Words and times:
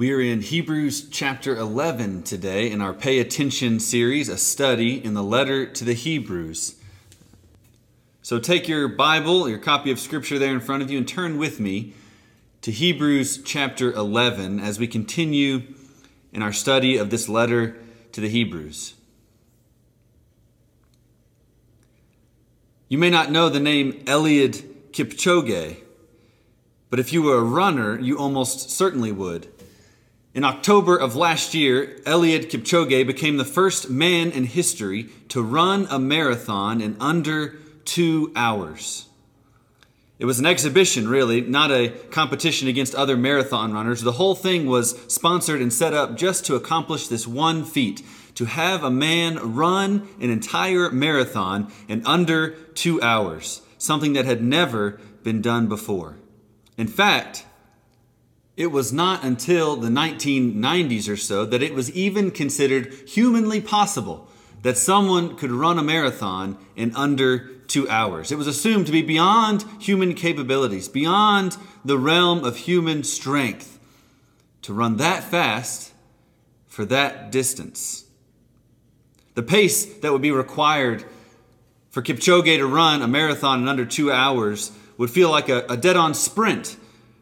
We're 0.00 0.22
in 0.22 0.40
Hebrews 0.40 1.10
chapter 1.10 1.54
11 1.54 2.22
today 2.22 2.70
in 2.70 2.80
our 2.80 2.94
Pay 2.94 3.18
Attention 3.18 3.78
series, 3.80 4.30
a 4.30 4.38
study 4.38 4.94
in 5.04 5.12
the 5.12 5.22
letter 5.22 5.66
to 5.66 5.84
the 5.84 5.92
Hebrews. 5.92 6.76
So 8.22 8.38
take 8.38 8.66
your 8.66 8.88
Bible, 8.88 9.46
your 9.46 9.58
copy 9.58 9.90
of 9.90 10.00
Scripture 10.00 10.38
there 10.38 10.54
in 10.54 10.60
front 10.60 10.82
of 10.82 10.90
you, 10.90 10.96
and 10.96 11.06
turn 11.06 11.36
with 11.36 11.60
me 11.60 11.92
to 12.62 12.70
Hebrews 12.70 13.42
chapter 13.44 13.92
11 13.92 14.58
as 14.58 14.78
we 14.78 14.86
continue 14.86 15.64
in 16.32 16.40
our 16.40 16.54
study 16.54 16.96
of 16.96 17.10
this 17.10 17.28
letter 17.28 17.76
to 18.12 18.22
the 18.22 18.30
Hebrews. 18.30 18.94
You 22.88 22.96
may 22.96 23.10
not 23.10 23.30
know 23.30 23.50
the 23.50 23.60
name 23.60 24.02
Eliud 24.06 24.62
Kipchoge, 24.92 25.76
but 26.88 26.98
if 26.98 27.12
you 27.12 27.20
were 27.20 27.36
a 27.36 27.44
runner, 27.44 28.00
you 28.00 28.18
almost 28.18 28.70
certainly 28.70 29.12
would. 29.12 29.52
In 30.32 30.44
October 30.44 30.96
of 30.96 31.16
last 31.16 31.54
year, 31.54 31.98
Eliud 32.04 32.50
Kipchoge 32.50 33.04
became 33.04 33.36
the 33.36 33.44
first 33.44 33.90
man 33.90 34.30
in 34.30 34.44
history 34.44 35.08
to 35.28 35.42
run 35.42 35.88
a 35.90 35.98
marathon 35.98 36.80
in 36.80 36.96
under 37.00 37.56
two 37.84 38.30
hours. 38.36 39.08
It 40.20 40.26
was 40.26 40.38
an 40.38 40.46
exhibition, 40.46 41.08
really, 41.08 41.40
not 41.40 41.72
a 41.72 41.88
competition 42.10 42.68
against 42.68 42.94
other 42.94 43.16
marathon 43.16 43.72
runners. 43.72 44.02
The 44.02 44.12
whole 44.12 44.36
thing 44.36 44.66
was 44.66 44.96
sponsored 45.12 45.60
and 45.60 45.72
set 45.72 45.94
up 45.94 46.16
just 46.16 46.46
to 46.46 46.54
accomplish 46.54 47.08
this 47.08 47.26
one 47.26 47.64
feat 47.64 48.04
to 48.36 48.44
have 48.44 48.84
a 48.84 48.90
man 48.90 49.54
run 49.56 50.06
an 50.20 50.30
entire 50.30 50.90
marathon 50.90 51.72
in 51.88 52.06
under 52.06 52.50
two 52.74 53.02
hours, 53.02 53.62
something 53.78 54.12
that 54.12 54.26
had 54.26 54.42
never 54.42 55.00
been 55.24 55.42
done 55.42 55.66
before. 55.66 56.18
In 56.78 56.86
fact, 56.86 57.46
it 58.60 58.70
was 58.70 58.92
not 58.92 59.24
until 59.24 59.74
the 59.74 59.88
1990s 59.88 61.08
or 61.08 61.16
so 61.16 61.46
that 61.46 61.62
it 61.62 61.72
was 61.72 61.90
even 61.92 62.30
considered 62.30 62.92
humanly 63.08 63.58
possible 63.58 64.28
that 64.60 64.76
someone 64.76 65.34
could 65.34 65.50
run 65.50 65.78
a 65.78 65.82
marathon 65.82 66.58
in 66.76 66.94
under 66.94 67.48
two 67.68 67.88
hours. 67.88 68.30
It 68.30 68.36
was 68.36 68.46
assumed 68.46 68.84
to 68.84 68.92
be 68.92 69.00
beyond 69.00 69.64
human 69.80 70.12
capabilities, 70.12 70.90
beyond 70.90 71.56
the 71.86 71.96
realm 71.96 72.44
of 72.44 72.58
human 72.58 73.02
strength 73.02 73.78
to 74.60 74.74
run 74.74 74.98
that 74.98 75.24
fast 75.24 75.94
for 76.66 76.84
that 76.84 77.32
distance. 77.32 78.04
The 79.36 79.42
pace 79.42 79.86
that 79.86 80.12
would 80.12 80.20
be 80.20 80.32
required 80.32 81.06
for 81.88 82.02
Kipchoge 82.02 82.58
to 82.58 82.66
run 82.66 83.00
a 83.00 83.08
marathon 83.08 83.62
in 83.62 83.68
under 83.68 83.86
two 83.86 84.12
hours 84.12 84.70
would 84.98 85.08
feel 85.08 85.30
like 85.30 85.48
a, 85.48 85.64
a 85.70 85.78
dead 85.78 85.96
on 85.96 86.12
sprint 86.12 86.76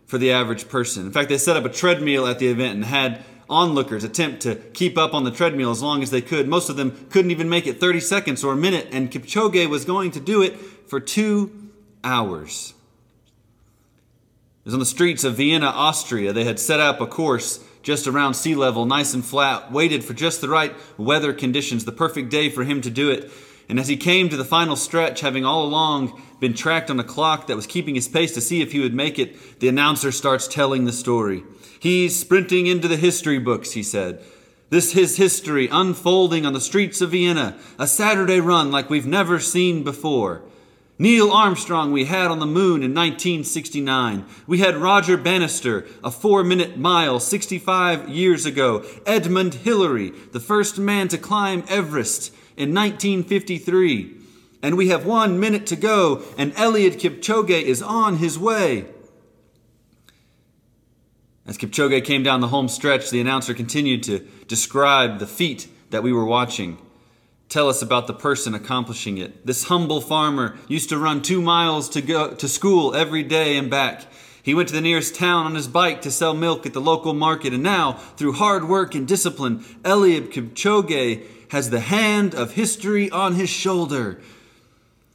for 0.09 0.19
the 0.19 0.33
average 0.33 0.69
person. 0.69 1.07
In 1.07 1.13
fact, 1.13 1.29
they 1.29 1.39
set 1.39 1.57
up 1.57 1.65
a 1.65 1.69
treadmill 1.69 2.27
at 2.27 2.39
the 2.39 2.49
event 2.49 2.75
and 2.75 2.85
had 2.87 3.23
onlookers 3.49 4.05
attempt 4.05 4.41
to 4.43 4.57
keep 4.57 4.99
up 4.99 5.15
on 5.15 5.25
the 5.25 5.31
treadmill 5.31 5.71
as 5.71 5.83
long 5.83 6.03
as 6.03 6.11
they 6.11 6.23
could. 6.23 6.49
Most 6.49 6.71
of 6.71 6.77
them 6.77 7.07
couldn't 7.11 7.31
even 7.31 7.49
make 7.49 7.67
it 7.67 7.79
30 7.79 8.01
seconds 8.01 8.43
or 8.43 8.55
a 8.55 8.57
minute, 8.57 8.89
and 8.91 9.11
Kipchoge 9.11 9.69
was 9.69 9.85
going 9.85 10.11
to 10.13 10.21
do 10.21 10.43
it 10.43 10.57
for 10.57 10.99
two 10.99 11.71
hours. 12.03 12.73
It 14.61 14.65
was 14.65 14.75
on 14.75 14.81
the 14.81 14.87
streets 14.87 15.25
of 15.25 15.37
Vienna, 15.37 15.67
Austria. 15.67 16.33
They 16.33 16.45
had 16.45 16.59
set 16.59 16.81
up 16.81 17.01
a 17.03 17.07
course 17.07 17.63
just 17.83 18.07
around 18.07 18.35
sea 18.35 18.55
level, 18.55 18.87
nice 18.87 19.13
and 19.13 19.25
flat, 19.25 19.71
waited 19.71 20.05
for 20.05 20.15
just 20.15 20.41
the 20.41 20.49
right 20.49 20.75
weather 20.97 21.35
conditions, 21.35 21.85
the 21.85 21.93
perfect 21.93 22.31
day 22.31 22.49
for 22.49 22.65
him 22.65 22.81
to 22.81 22.91
do 22.91 23.11
it. 23.11 23.31
And 23.69 23.79
as 23.79 23.89
he 23.89 23.97
came 23.97 24.29
to 24.29 24.37
the 24.37 24.45
final 24.45 24.77
stretch, 24.77 25.21
having 25.21 25.45
all 25.45 25.65
along 25.65 26.21
been 26.41 26.55
tracked 26.55 26.91
on 26.91 26.99
a 27.01 27.05
clock 27.05 27.47
that 27.47 27.57
was 27.57 27.67
keeping 27.67 27.95
his 27.95 28.09
pace 28.09 28.33
to 28.33 28.41
see 28.41 28.63
if 28.63 28.73
he 28.73 28.81
would 28.81 28.95
make 28.95 29.19
it, 29.19 29.61
the 29.61 29.69
announcer 29.69 30.11
starts 30.11 30.49
telling 30.49 30.85
the 30.85 30.93
story. 30.93 31.43
He's 31.81 32.19
sprinting 32.19 32.67
into 32.67 32.89
the 32.89 32.97
history 32.97 33.39
books, 33.39 33.73
he 33.73 33.83
said. 33.83 34.23
This 34.71 34.97
is 34.97 35.17
history 35.17 35.69
unfolding 35.71 36.45
on 36.45 36.53
the 36.53 36.61
streets 36.61 37.01
of 37.01 37.11
Vienna, 37.11 37.57
a 37.79 37.87
Saturday 37.87 38.41
run 38.41 38.71
like 38.71 38.91
we've 38.91 39.07
never 39.07 39.39
seen 39.39 39.83
before. 39.83 40.43
Neil 41.01 41.31
Armstrong 41.31 41.93
we 41.93 42.07
had 42.07 42.27
on 42.27 42.41
the 42.41 42.47
moon 42.47 42.83
in 42.83 42.93
1969. 42.93 44.27
We 44.47 44.59
had 44.59 44.77
Roger 44.77 45.17
Bannister, 45.17 45.87
a 46.03 46.11
four 46.11 46.43
minute 46.43 46.77
mile 46.77 47.21
65 47.21 48.09
years 48.09 48.45
ago. 48.45 48.85
Edmund 49.07 49.55
Hillary, 49.55 50.11
the 50.33 50.41
first 50.41 50.77
man 50.77 51.07
to 51.09 51.17
climb 51.17 51.63
Everest 51.69 52.35
in 52.59 52.75
1953. 52.75 54.15
And 54.63 54.77
we 54.77 54.89
have 54.89 55.07
one 55.07 55.39
minute 55.39 55.67
to 55.69 55.77
go, 55.77 56.23
and 56.37 56.53
Eliud 56.55 57.01
Kipchoge 57.01 57.63
is 57.63 57.81
on 57.81 58.17
his 58.17 58.39
way. 58.39 58.87
As 61.47 61.57
Kipchoge 61.57 62.05
came 62.05 62.23
down 62.23 62.41
the 62.41 62.49
home 62.49 62.69
stretch, 62.69 63.11
the 63.11 63.21
announcer 63.21 63.55
continued 63.55 64.03
to 64.03 64.19
describe 64.49 65.19
the 65.19 65.27
feat 65.27 65.69
that 65.91 66.03
we 66.03 66.13
were 66.13 66.25
watching. 66.25 66.77
Tell 67.49 67.71
us 67.71 67.81
about 67.81 68.07
the 68.07 68.13
person 68.13 68.55
accomplishing 68.55 69.17
it. 69.17 69.47
This 69.47 69.65
humble 69.65 70.03
farmer 70.03 70.59
used 70.69 70.91
to 70.91 70.99
run 70.99 71.23
two 71.23 71.41
miles 71.41 71.89
to 71.91 72.03
go 72.03 72.35
to 72.35 72.49
school 72.49 72.95
every 72.95 73.23
day 73.23 73.57
and 73.57 73.71
back. 73.71 74.03
He 74.43 74.55
went 74.55 74.69
to 74.69 74.75
the 74.75 74.83
nearest 74.83 75.15
town 75.15 75.47
on 75.47 75.55
his 75.55 75.69
bike 75.69 76.03
to 76.03 76.11
sell 76.11 76.35
milk 76.35 76.67
at 76.67 76.75
the 76.75 76.81
local 76.81 77.15
market, 77.15 77.55
and 77.55 77.63
now, 77.63 77.93
through 77.93 78.33
hard 78.35 78.69
work 78.69 78.95
and 78.95 79.09
discipline, 79.09 79.61
Eliud 79.83 80.33
Kipchoge 80.33 81.25
has 81.49 81.71
the 81.71 81.81
hand 81.81 82.35
of 82.35 82.53
history 82.53 83.11
on 83.11 83.35
his 83.35 83.49
shoulder. 83.49 84.21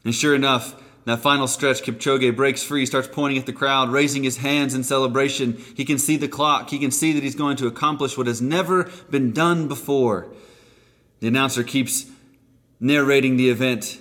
And 0.03 0.13
sure 0.13 0.35
enough, 0.35 0.75
that 1.05 1.19
final 1.19 1.47
stretch, 1.47 1.83
Kipchoge 1.83 2.35
breaks 2.35 2.63
free, 2.63 2.85
starts 2.85 3.09
pointing 3.11 3.37
at 3.37 3.45
the 3.45 3.53
crowd, 3.53 3.91
raising 3.91 4.23
his 4.23 4.37
hands 4.37 4.73
in 4.73 4.83
celebration. 4.83 5.57
He 5.75 5.85
can 5.85 5.97
see 5.97 6.17
the 6.17 6.27
clock. 6.27 6.69
He 6.69 6.79
can 6.79 6.91
see 6.91 7.11
that 7.11 7.23
he's 7.23 7.35
going 7.35 7.57
to 7.57 7.67
accomplish 7.67 8.17
what 8.17 8.27
has 8.27 8.41
never 8.41 8.89
been 9.09 9.33
done 9.33 9.67
before. 9.67 10.27
The 11.19 11.27
announcer 11.27 11.63
keeps 11.63 12.05
narrating 12.79 13.37
the 13.37 13.49
event. 13.49 13.99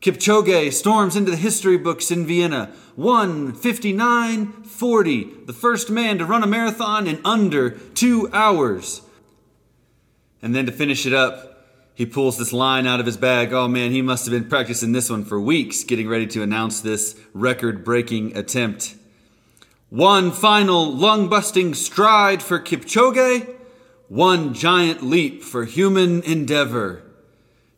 Kipchoge 0.00 0.72
storms 0.72 1.14
into 1.14 1.30
the 1.30 1.36
history 1.36 1.76
books 1.76 2.10
in 2.10 2.26
Vienna. 2.26 2.72
1:59:40, 2.96 5.46
the 5.46 5.52
first 5.52 5.90
man 5.90 6.18
to 6.18 6.24
run 6.24 6.42
a 6.42 6.46
marathon 6.46 7.06
in 7.06 7.20
under 7.24 7.70
2 7.70 8.30
hours. 8.32 9.02
And 10.42 10.54
then 10.54 10.66
to 10.66 10.72
finish 10.72 11.06
it 11.06 11.12
up, 11.12 11.49
he 11.94 12.06
pulls 12.06 12.38
this 12.38 12.52
line 12.52 12.86
out 12.86 13.00
of 13.00 13.06
his 13.06 13.16
bag. 13.16 13.52
Oh 13.52 13.68
man, 13.68 13.90
he 13.90 14.02
must 14.02 14.24
have 14.24 14.32
been 14.32 14.48
practicing 14.48 14.92
this 14.92 15.10
one 15.10 15.24
for 15.24 15.40
weeks, 15.40 15.84
getting 15.84 16.08
ready 16.08 16.26
to 16.28 16.42
announce 16.42 16.80
this 16.80 17.18
record 17.34 17.84
breaking 17.84 18.36
attempt. 18.36 18.96
One 19.90 20.30
final 20.30 20.94
lung 20.94 21.28
busting 21.28 21.74
stride 21.74 22.42
for 22.42 22.60
Kipchoge, 22.60 23.56
one 24.08 24.54
giant 24.54 25.02
leap 25.02 25.42
for 25.42 25.64
human 25.64 26.22
endeavor. 26.22 27.02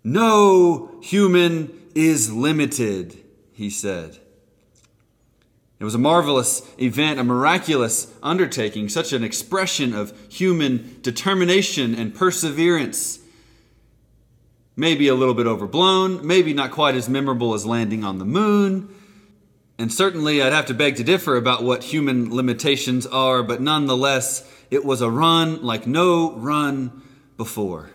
No 0.05 0.99
human 1.03 1.73
is 1.94 2.33
limited, 2.33 3.19
he 3.53 3.71
said. 3.71 4.19
It 5.81 5.84
was 5.84 5.94
a 5.94 5.99
marvelous 5.99 6.62
event, 6.79 7.19
a 7.19 7.25
miraculous 7.25 8.12
undertaking, 8.23 8.89
such 8.89 9.12
an 9.12 9.25
expression 9.25 9.94
of 9.94 10.12
human 10.33 11.00
determination 11.03 11.94
and 11.94 12.15
perseverance 12.15 13.19
maybe 14.77 15.09
a 15.09 15.15
little 15.15 15.34
bit 15.34 15.47
overblown, 15.47 16.27
maybe 16.27 16.55
not 16.55 16.71
quite 16.71 16.94
as 16.94 17.09
memorable 17.09 17.55
as 17.55 17.66
landing 17.66 18.05
on 18.05 18.19
the 18.19 18.25
moon. 18.25 18.88
And 19.78 19.93
certainly, 19.93 20.43
I'd 20.43 20.53
have 20.53 20.66
to 20.66 20.75
beg 20.75 20.97
to 20.97 21.05
differ 21.05 21.37
about 21.37 21.62
what 21.62 21.84
human 21.84 22.34
limitations 22.34 23.06
are, 23.06 23.43
but 23.43 23.61
nonetheless, 23.61 24.49
it 24.71 24.84
was 24.84 25.00
a 25.00 25.11
run 25.11 25.62
like 25.62 25.87
no 25.87 26.32
run 26.32 27.03
before. 27.37 27.91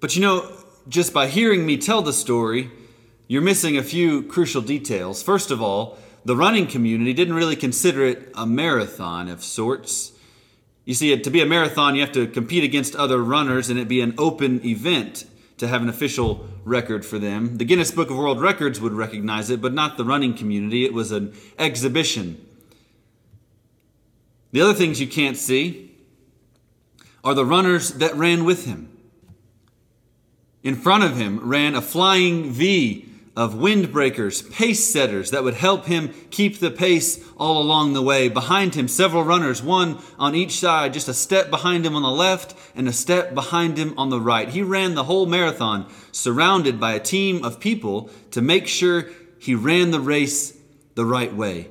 But 0.00 0.16
you 0.16 0.22
know, 0.22 0.50
just 0.88 1.12
by 1.12 1.28
hearing 1.28 1.64
me 1.64 1.76
tell 1.76 2.02
the 2.02 2.12
story, 2.12 2.70
you're 3.28 3.42
missing 3.42 3.76
a 3.76 3.82
few 3.82 4.22
crucial 4.22 4.62
details. 4.62 5.22
First 5.22 5.50
of 5.50 5.62
all, 5.62 5.98
the 6.24 6.36
running 6.36 6.66
community 6.66 7.12
didn't 7.12 7.34
really 7.34 7.56
consider 7.56 8.04
it 8.04 8.30
a 8.34 8.46
marathon 8.46 9.28
of 9.28 9.42
sorts. 9.42 10.12
You 10.84 10.94
see, 10.94 11.16
to 11.16 11.30
be 11.30 11.40
a 11.40 11.46
marathon, 11.46 11.94
you 11.94 12.00
have 12.00 12.12
to 12.12 12.26
compete 12.26 12.64
against 12.64 12.96
other 12.96 13.22
runners 13.22 13.70
and 13.70 13.78
it 13.78 13.86
be 13.86 14.00
an 14.00 14.14
open 14.18 14.64
event 14.66 15.24
to 15.58 15.68
have 15.68 15.82
an 15.82 15.88
official 15.88 16.48
record 16.64 17.06
for 17.06 17.18
them. 17.18 17.58
The 17.58 17.64
Guinness 17.64 17.92
Book 17.92 18.10
of 18.10 18.16
World 18.16 18.40
Records 18.40 18.80
would 18.80 18.92
recognize 18.92 19.48
it, 19.48 19.60
but 19.60 19.72
not 19.72 19.96
the 19.96 20.04
running 20.04 20.34
community. 20.34 20.84
It 20.84 20.92
was 20.92 21.12
an 21.12 21.34
exhibition. 21.58 22.44
The 24.50 24.60
other 24.60 24.74
things 24.74 25.00
you 25.00 25.06
can't 25.06 25.36
see 25.36 25.94
are 27.22 27.34
the 27.34 27.46
runners 27.46 27.92
that 27.94 28.16
ran 28.16 28.44
with 28.44 28.66
him. 28.66 28.88
In 30.64 30.74
front 30.74 31.04
of 31.04 31.16
him 31.16 31.48
ran 31.48 31.76
a 31.76 31.80
flying 31.80 32.50
V 32.50 33.08
of 33.34 33.54
windbreakers, 33.54 34.50
pace 34.52 34.84
setters 34.84 35.30
that 35.30 35.42
would 35.42 35.54
help 35.54 35.86
him 35.86 36.12
keep 36.30 36.58
the 36.58 36.70
pace 36.70 37.24
all 37.38 37.62
along 37.62 37.94
the 37.94 38.02
way. 38.02 38.28
Behind 38.28 38.74
him, 38.74 38.88
several 38.88 39.24
runners, 39.24 39.62
one 39.62 39.98
on 40.18 40.34
each 40.34 40.58
side, 40.58 40.92
just 40.92 41.08
a 41.08 41.14
step 41.14 41.48
behind 41.48 41.86
him 41.86 41.96
on 41.96 42.02
the 42.02 42.10
left 42.10 42.54
and 42.74 42.86
a 42.86 42.92
step 42.92 43.34
behind 43.34 43.78
him 43.78 43.98
on 43.98 44.10
the 44.10 44.20
right. 44.20 44.50
He 44.50 44.62
ran 44.62 44.94
the 44.94 45.04
whole 45.04 45.24
marathon 45.24 45.90
surrounded 46.12 46.78
by 46.78 46.92
a 46.92 47.00
team 47.00 47.42
of 47.44 47.58
people 47.58 48.10
to 48.32 48.42
make 48.42 48.66
sure 48.66 49.06
he 49.38 49.54
ran 49.54 49.92
the 49.92 50.00
race 50.00 50.56
the 50.94 51.06
right 51.06 51.34
way. 51.34 51.68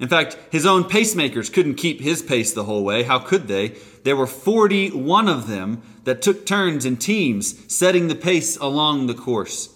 In 0.00 0.08
fact, 0.08 0.36
his 0.50 0.66
own 0.66 0.84
pacemakers 0.84 1.52
couldn't 1.52 1.74
keep 1.74 2.00
his 2.00 2.22
pace 2.22 2.52
the 2.52 2.64
whole 2.64 2.82
way. 2.82 3.04
How 3.04 3.20
could 3.20 3.46
they? 3.46 3.76
There 4.02 4.16
were 4.16 4.26
41 4.26 5.28
of 5.28 5.46
them 5.46 5.82
that 6.04 6.22
took 6.22 6.44
turns 6.44 6.84
in 6.84 6.96
teams 6.96 7.72
setting 7.72 8.08
the 8.08 8.16
pace 8.16 8.56
along 8.56 9.06
the 9.06 9.14
course. 9.14 9.71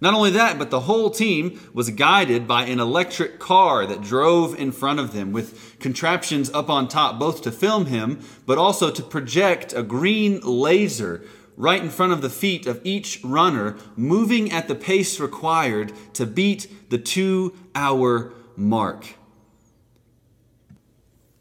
Not 0.00 0.14
only 0.14 0.30
that, 0.30 0.58
but 0.58 0.70
the 0.70 0.80
whole 0.80 1.10
team 1.10 1.60
was 1.74 1.90
guided 1.90 2.48
by 2.48 2.64
an 2.64 2.80
electric 2.80 3.38
car 3.38 3.86
that 3.86 4.00
drove 4.00 4.58
in 4.58 4.72
front 4.72 4.98
of 4.98 5.12
them 5.12 5.32
with 5.32 5.78
contraptions 5.78 6.50
up 6.50 6.70
on 6.70 6.88
top, 6.88 7.18
both 7.18 7.42
to 7.42 7.52
film 7.52 7.86
him, 7.86 8.20
but 8.46 8.56
also 8.56 8.90
to 8.90 9.02
project 9.02 9.74
a 9.74 9.82
green 9.82 10.40
laser 10.40 11.22
right 11.56 11.82
in 11.82 11.90
front 11.90 12.12
of 12.14 12.22
the 12.22 12.30
feet 12.30 12.66
of 12.66 12.80
each 12.84 13.20
runner, 13.22 13.76
moving 13.94 14.50
at 14.50 14.68
the 14.68 14.74
pace 14.74 15.20
required 15.20 15.92
to 16.14 16.24
beat 16.24 16.90
the 16.90 16.96
two 16.96 17.54
hour 17.74 18.32
mark. 18.56 19.14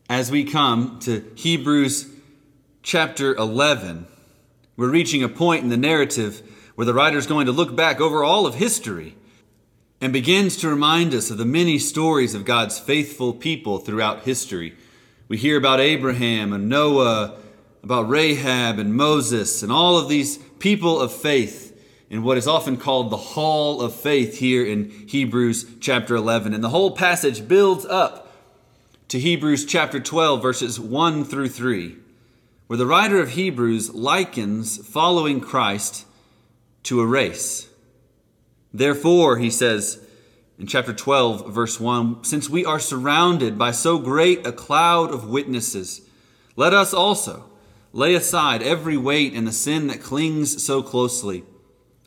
As 0.09 0.29
we 0.29 0.43
come 0.43 0.99
to 1.01 1.23
Hebrews 1.35 2.09
chapter 2.83 3.33
11, 3.35 4.07
we're 4.75 4.89
reaching 4.89 5.23
a 5.23 5.29
point 5.29 5.63
in 5.63 5.69
the 5.69 5.77
narrative 5.77 6.41
where 6.79 6.85
the 6.85 6.93
writer 6.93 7.17
is 7.17 7.27
going 7.27 7.45
to 7.45 7.51
look 7.51 7.75
back 7.75 7.99
over 7.99 8.23
all 8.23 8.45
of 8.45 8.55
history 8.55 9.13
and 9.99 10.13
begins 10.13 10.55
to 10.55 10.69
remind 10.69 11.13
us 11.13 11.29
of 11.29 11.37
the 11.37 11.43
many 11.43 11.77
stories 11.77 12.33
of 12.33 12.45
God's 12.45 12.79
faithful 12.79 13.33
people 13.33 13.79
throughout 13.79 14.23
history. 14.23 14.73
We 15.27 15.35
hear 15.35 15.57
about 15.57 15.81
Abraham 15.81 16.53
and 16.53 16.69
Noah, 16.69 17.35
about 17.83 18.07
Rahab 18.07 18.79
and 18.79 18.95
Moses, 18.95 19.61
and 19.61 19.73
all 19.73 19.97
of 19.97 20.07
these 20.07 20.37
people 20.37 21.01
of 21.01 21.11
faith 21.11 21.77
in 22.09 22.23
what 22.23 22.37
is 22.37 22.47
often 22.47 22.77
called 22.77 23.09
the 23.09 23.17
Hall 23.17 23.81
of 23.81 23.93
Faith 23.93 24.37
here 24.37 24.65
in 24.65 24.89
Hebrews 24.89 25.65
chapter 25.81 26.15
11. 26.15 26.53
And 26.53 26.63
the 26.63 26.69
whole 26.69 26.91
passage 26.91 27.45
builds 27.45 27.85
up 27.87 28.31
to 29.09 29.19
Hebrews 29.19 29.65
chapter 29.65 29.99
12, 29.99 30.41
verses 30.41 30.79
1 30.79 31.25
through 31.25 31.49
3, 31.49 31.97
where 32.67 32.77
the 32.77 32.85
writer 32.85 33.19
of 33.19 33.31
Hebrews 33.31 33.93
likens 33.93 34.77
following 34.87 35.41
Christ 35.41 36.05
to 36.83 37.01
a 37.01 37.05
race. 37.05 37.67
Therefore, 38.73 39.37
he 39.37 39.49
says 39.49 40.05
in 40.59 40.67
chapter 40.67 40.93
12, 40.93 41.53
verse 41.53 41.79
1 41.79 42.25
Since 42.25 42.49
we 42.49 42.65
are 42.65 42.79
surrounded 42.79 43.57
by 43.57 43.71
so 43.71 43.97
great 43.97 44.45
a 44.45 44.51
cloud 44.51 45.11
of 45.11 45.29
witnesses, 45.29 46.01
let 46.57 46.73
us 46.73 46.93
also 46.93 47.49
lay 47.93 48.13
aside 48.13 48.61
every 48.61 48.97
weight 48.97 49.33
and 49.33 49.47
the 49.47 49.53
sin 49.53 49.87
that 49.87 50.01
clings 50.01 50.63
so 50.63 50.83
closely. 50.83 51.43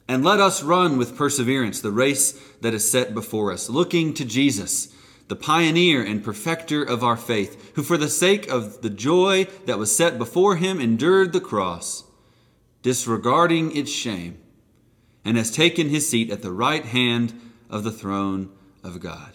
And 0.07 0.23
let 0.23 0.39
us 0.39 0.63
run 0.63 0.99
with 0.99 1.17
perseverance 1.17 1.81
the 1.81 1.91
race 1.91 2.33
that 2.61 2.75
is 2.75 2.89
set 2.89 3.15
before 3.15 3.51
us, 3.51 3.71
looking 3.71 4.13
to 4.15 4.25
Jesus, 4.25 4.95
the 5.29 5.37
pioneer 5.37 6.05
and 6.05 6.23
perfecter 6.23 6.83
of 6.83 7.03
our 7.03 7.17
faith, 7.17 7.73
who 7.75 7.83
for 7.83 7.97
the 7.97 8.11
sake 8.11 8.49
of 8.49 8.83
the 8.83 8.91
joy 8.91 9.47
that 9.65 9.79
was 9.79 9.97
set 9.97 10.19
before 10.19 10.57
him 10.57 10.79
endured 10.79 11.33
the 11.33 11.41
cross, 11.41 12.05
disregarding 12.83 13.75
its 13.75 13.91
shame 13.91 14.42
and 15.25 15.37
has 15.37 15.51
taken 15.51 15.89
his 15.89 16.09
seat 16.09 16.31
at 16.31 16.43
the 16.43 16.53
right 16.53 16.85
hand 16.85 17.39
of 17.71 17.85
the 17.85 17.93
throne 17.93 18.51
of 18.83 19.01
God. 19.01 19.33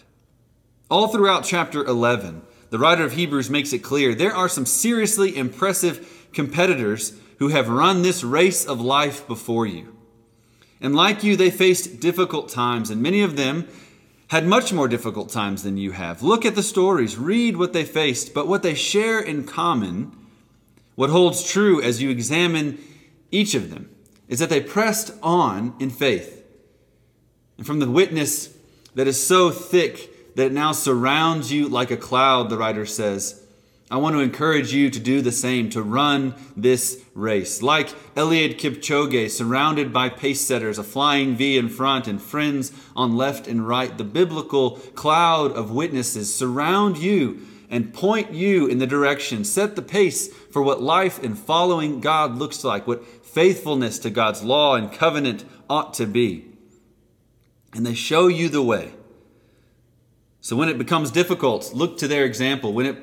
All 0.90 1.08
throughout 1.08 1.44
chapter 1.44 1.84
11, 1.84 2.42
the 2.70 2.78
writer 2.78 3.04
of 3.04 3.12
Hebrews 3.12 3.50
makes 3.50 3.72
it 3.72 3.80
clear 3.80 4.14
there 4.14 4.34
are 4.34 4.48
some 4.48 4.66
seriously 4.66 5.36
impressive 5.36 6.28
competitors 6.32 7.18
who 7.38 7.48
have 7.48 7.68
run 7.68 8.02
this 8.02 8.24
race 8.24 8.64
of 8.64 8.80
life 8.80 9.26
before 9.26 9.66
you. 9.66 9.94
And 10.80 10.94
like 10.94 11.24
you, 11.24 11.36
they 11.36 11.50
faced 11.50 12.00
difficult 12.00 12.48
times, 12.48 12.90
and 12.90 13.02
many 13.02 13.22
of 13.22 13.36
them 13.36 13.68
had 14.28 14.46
much 14.46 14.72
more 14.72 14.88
difficult 14.88 15.30
times 15.30 15.62
than 15.62 15.76
you 15.76 15.92
have. 15.92 16.22
Look 16.22 16.44
at 16.44 16.54
the 16.54 16.62
stories, 16.62 17.16
read 17.16 17.56
what 17.56 17.72
they 17.72 17.84
faced, 17.84 18.34
but 18.34 18.46
what 18.46 18.62
they 18.62 18.74
share 18.74 19.18
in 19.20 19.44
common, 19.44 20.12
what 20.94 21.10
holds 21.10 21.42
true 21.42 21.82
as 21.82 22.02
you 22.02 22.10
examine 22.10 22.78
each 23.30 23.54
of 23.54 23.70
them, 23.70 23.90
is 24.28 24.38
that 24.38 24.50
they 24.50 24.60
pressed 24.60 25.12
on 25.22 25.74
in 25.78 25.90
faith. 25.90 26.44
And 27.56 27.66
from 27.66 27.78
the 27.80 27.90
witness 27.90 28.54
that 28.94 29.08
is 29.08 29.24
so 29.24 29.50
thick 29.50 30.34
that 30.36 30.46
it 30.46 30.52
now 30.52 30.72
surrounds 30.72 31.50
you 31.50 31.68
like 31.68 31.90
a 31.90 31.96
cloud, 31.96 32.50
the 32.50 32.58
writer 32.58 32.86
says, 32.86 33.42
I 33.90 33.96
want 33.96 34.14
to 34.16 34.20
encourage 34.20 34.74
you 34.74 34.90
to 34.90 35.00
do 35.00 35.22
the 35.22 35.32
same, 35.32 35.70
to 35.70 35.82
run 35.82 36.34
this 36.54 37.02
race. 37.14 37.62
Like 37.62 37.88
Eliud 38.14 38.58
Kipchoge, 38.58 39.30
surrounded 39.30 39.94
by 39.94 40.10
pace 40.10 40.42
setters, 40.42 40.78
a 40.78 40.84
flying 40.84 41.36
V 41.36 41.56
in 41.56 41.70
front, 41.70 42.06
and 42.06 42.20
friends 42.20 42.70
on 42.94 43.16
left 43.16 43.48
and 43.48 43.66
right, 43.66 43.96
the 43.96 44.04
biblical 44.04 44.72
cloud 44.94 45.52
of 45.52 45.70
witnesses 45.70 46.34
surround 46.34 46.98
you 46.98 47.40
and 47.70 47.94
point 47.94 48.32
you 48.32 48.66
in 48.66 48.78
the 48.78 48.86
direction, 48.86 49.44
set 49.44 49.74
the 49.74 49.82
pace 49.82 50.28
for 50.28 50.62
what 50.62 50.82
life 50.82 51.22
in 51.22 51.34
following 51.34 52.00
God 52.00 52.36
looks 52.36 52.64
like, 52.64 52.86
what 52.86 53.02
faithfulness 53.32 53.98
to 54.00 54.10
God's 54.10 54.42
law 54.42 54.74
and 54.74 54.92
covenant 54.92 55.44
ought 55.68 55.94
to 55.94 56.06
be. 56.06 56.46
And 57.74 57.84
they 57.84 57.94
show 57.94 58.28
you 58.28 58.48
the 58.48 58.62
way. 58.62 58.92
So 60.40 60.56
when 60.56 60.68
it 60.68 60.78
becomes 60.78 61.10
difficult, 61.10 61.74
look 61.74 61.98
to 61.98 62.08
their 62.08 62.24
example. 62.24 62.72
When 62.72 62.86
it 62.86 62.96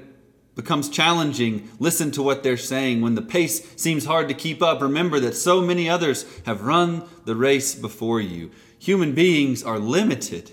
becomes 0.55 0.89
challenging, 0.89 1.69
listen 1.79 2.11
to 2.11 2.23
what 2.23 2.41
they're 2.41 2.57
saying. 2.57 3.01
When 3.01 3.15
the 3.15 3.21
pace 3.21 3.61
seems 3.75 4.05
hard 4.05 4.27
to 4.29 4.33
keep 4.33 4.63
up, 4.63 4.81
remember 4.81 5.19
that 5.19 5.35
so 5.35 5.61
many 5.61 5.89
others 5.89 6.25
have 6.45 6.63
run 6.63 7.03
the 7.25 7.35
race 7.35 7.75
before 7.75 8.21
you. 8.21 8.51
Human 8.79 9.13
beings 9.13 9.63
are 9.63 9.79
limited, 9.79 10.51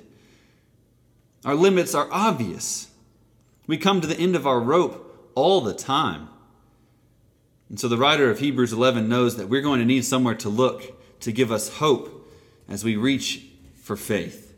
our 1.44 1.54
limits 1.54 1.94
are 1.94 2.08
obvious. 2.10 2.88
We 3.66 3.76
come 3.78 4.00
to 4.00 4.06
the 4.06 4.18
end 4.18 4.36
of 4.36 4.46
our 4.46 4.60
rope 4.60 5.30
all 5.34 5.60
the 5.60 5.74
time. 5.74 6.28
And 7.72 7.80
so 7.80 7.88
the 7.88 7.96
writer 7.96 8.30
of 8.30 8.40
Hebrews 8.40 8.74
11 8.74 9.08
knows 9.08 9.38
that 9.38 9.48
we're 9.48 9.62
going 9.62 9.80
to 9.80 9.86
need 9.86 10.04
somewhere 10.04 10.34
to 10.34 10.50
look 10.50 11.20
to 11.20 11.32
give 11.32 11.50
us 11.50 11.78
hope 11.78 12.30
as 12.68 12.84
we 12.84 12.96
reach 12.96 13.46
for 13.76 13.96
faith. 13.96 14.54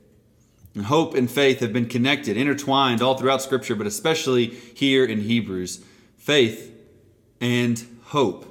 And 0.74 0.86
hope 0.86 1.14
and 1.14 1.30
faith 1.30 1.60
have 1.60 1.72
been 1.72 1.86
connected, 1.86 2.36
intertwined 2.36 3.00
all 3.00 3.16
throughout 3.16 3.40
Scripture, 3.40 3.76
but 3.76 3.86
especially 3.86 4.46
here 4.46 5.04
in 5.04 5.20
Hebrews. 5.20 5.84
Faith 6.18 6.76
and 7.40 7.86
hope. 8.06 8.50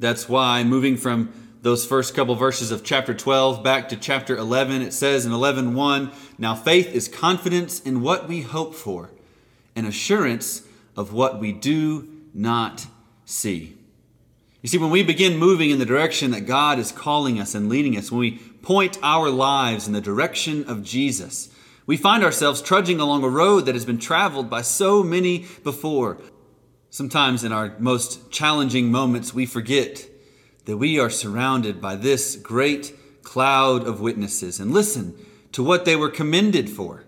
That's 0.00 0.28
why, 0.28 0.64
moving 0.64 0.96
from 0.96 1.32
those 1.62 1.86
first 1.86 2.16
couple 2.16 2.34
verses 2.34 2.72
of 2.72 2.82
chapter 2.82 3.14
12 3.14 3.62
back 3.62 3.88
to 3.90 3.96
chapter 3.96 4.36
11, 4.36 4.82
it 4.82 4.92
says 4.92 5.24
in 5.24 5.30
11:1, 5.30 6.10
"Now 6.38 6.56
faith 6.56 6.92
is 6.92 7.06
confidence 7.06 7.78
in 7.78 8.00
what 8.00 8.28
we 8.28 8.40
hope 8.40 8.74
for, 8.74 9.12
and 9.76 9.86
assurance 9.86 10.62
of 10.96 11.12
what 11.12 11.38
we 11.38 11.52
do 11.52 12.08
not 12.34 12.86
see. 13.32 13.76
You 14.62 14.68
see, 14.68 14.78
when 14.78 14.90
we 14.90 15.02
begin 15.02 15.38
moving 15.38 15.70
in 15.70 15.78
the 15.80 15.86
direction 15.86 16.30
that 16.30 16.46
God 16.46 16.78
is 16.78 16.92
calling 16.92 17.40
us 17.40 17.54
and 17.54 17.68
leading 17.68 17.96
us, 17.96 18.12
when 18.12 18.20
we 18.20 18.38
point 18.38 18.98
our 19.02 19.28
lives 19.28 19.88
in 19.88 19.92
the 19.92 20.00
direction 20.00 20.64
of 20.68 20.84
Jesus, 20.84 21.48
we 21.84 21.96
find 21.96 22.22
ourselves 22.22 22.62
trudging 22.62 23.00
along 23.00 23.24
a 23.24 23.28
road 23.28 23.66
that 23.66 23.74
has 23.74 23.84
been 23.84 23.98
traveled 23.98 24.48
by 24.48 24.62
so 24.62 25.02
many 25.02 25.46
before. 25.64 26.18
Sometimes 26.90 27.42
in 27.42 27.52
our 27.52 27.74
most 27.78 28.30
challenging 28.30 28.92
moments, 28.92 29.34
we 29.34 29.46
forget 29.46 30.06
that 30.66 30.76
we 30.76 31.00
are 31.00 31.10
surrounded 31.10 31.80
by 31.80 31.96
this 31.96 32.36
great 32.36 32.94
cloud 33.24 33.84
of 33.84 34.00
witnesses 34.00 34.60
and 34.60 34.72
listen 34.72 35.16
to 35.50 35.64
what 35.64 35.84
they 35.84 35.96
were 35.96 36.08
commended 36.08 36.70
for. 36.70 37.04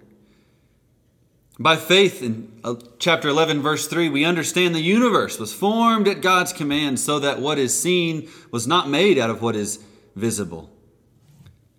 By 1.58 1.76
faith, 1.76 2.20
in 2.20 2.50
uh, 2.64 2.74
chapter 2.98 3.28
11, 3.28 3.62
verse 3.62 3.86
3, 3.86 4.08
we 4.08 4.24
understand 4.24 4.74
the 4.74 4.80
universe 4.80 5.38
was 5.38 5.54
formed 5.54 6.08
at 6.08 6.20
God's 6.20 6.52
command 6.52 6.98
so 6.98 7.20
that 7.20 7.40
what 7.40 7.58
is 7.58 7.78
seen 7.78 8.28
was 8.50 8.66
not 8.66 8.88
made 8.88 9.18
out 9.18 9.30
of 9.30 9.40
what 9.40 9.54
is 9.54 9.78
visible. 10.16 10.68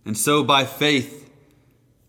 And 0.05 0.17
so 0.17 0.45
by 0.45 0.63
faith, 0.63 1.29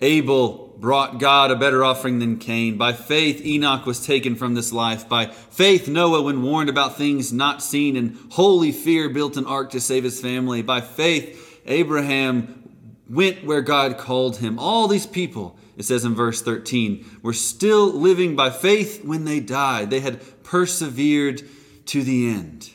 Abel 0.01 0.75
brought 0.79 1.19
God 1.19 1.51
a 1.51 1.57
better 1.57 1.85
offering 1.85 2.21
than 2.21 2.39
Cain. 2.39 2.77
By 2.77 2.93
faith, 2.93 3.45
Enoch 3.45 3.85
was 3.85 4.05
taken 4.05 4.37
from 4.37 4.55
this 4.55 4.73
life. 4.73 5.09
By 5.09 5.27
faith, 5.27 5.89
Noah, 5.89 6.23
when 6.23 6.43
warned 6.43 6.69
about 6.69 6.97
things 6.97 7.33
not 7.33 7.63
seen 7.63 7.97
in 7.97 8.17
holy 8.33 8.71
fear, 8.71 9.09
built 9.09 9.37
an 9.37 9.47
ark 9.47 9.71
to 9.71 9.81
save 9.81 10.05
his 10.05 10.21
family. 10.21 10.63
By 10.63 10.83
faith, 10.83 11.61
Abraham 11.67 12.63
went 13.09 13.45
where 13.45 13.63
God 13.63 13.99
called 13.99 14.37
him. 14.37 14.59
All 14.59 14.87
these 14.87 15.07
people 15.07 15.59
it 15.77 15.85
says 15.85 16.05
in 16.05 16.15
verse 16.15 16.41
13, 16.41 17.19
were 17.23 17.33
still 17.33 17.93
living 17.93 18.35
by 18.35 18.51
faith 18.51 19.05
when 19.05 19.25
they 19.25 19.41
died. 19.41 19.91
They 19.91 20.01
had 20.01 20.43
persevered 20.43 21.43
to 21.87 22.03
the 22.03 22.31
end. 22.31 22.71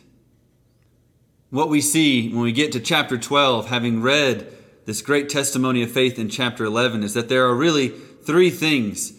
What 1.49 1.69
we 1.69 1.81
see 1.81 2.29
when 2.29 2.43
we 2.43 2.51
get 2.51 2.71
to 2.73 2.79
chapter 2.79 3.17
12, 3.17 3.67
having 3.67 4.01
read 4.01 4.47
this 4.85 5.01
great 5.01 5.29
testimony 5.29 5.83
of 5.83 5.91
faith 5.91 6.17
in 6.17 6.29
chapter 6.29 6.63
11, 6.63 7.03
is 7.03 7.13
that 7.13 7.27
there 7.27 7.45
are 7.47 7.55
really 7.55 7.89
three 7.89 8.49
things 8.49 9.13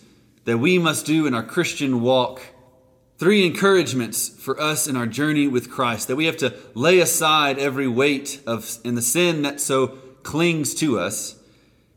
that 0.45 0.59
we 0.59 0.79
must 0.79 1.05
do 1.05 1.27
in 1.27 1.35
our 1.35 1.43
Christian 1.43 2.01
walk. 2.01 2.41
Three 3.19 3.47
encouragements 3.47 4.29
for 4.29 4.61
us 4.61 4.89
in 4.89 4.97
our 4.97 5.07
journey 5.07 5.47
with 5.47 5.71
Christ 5.71 6.09
that 6.09 6.17
we 6.17 6.27
have 6.27 6.37
to 6.39 6.55
lay 6.75 6.99
aside 6.99 7.59
every 7.59 7.87
weight 7.87 8.41
of 8.47 8.79
in 8.83 8.95
the 8.95 9.03
sin 9.03 9.43
that 9.43 9.61
so 9.61 9.89
clings 10.23 10.75
to 10.77 10.99
us 10.99 11.37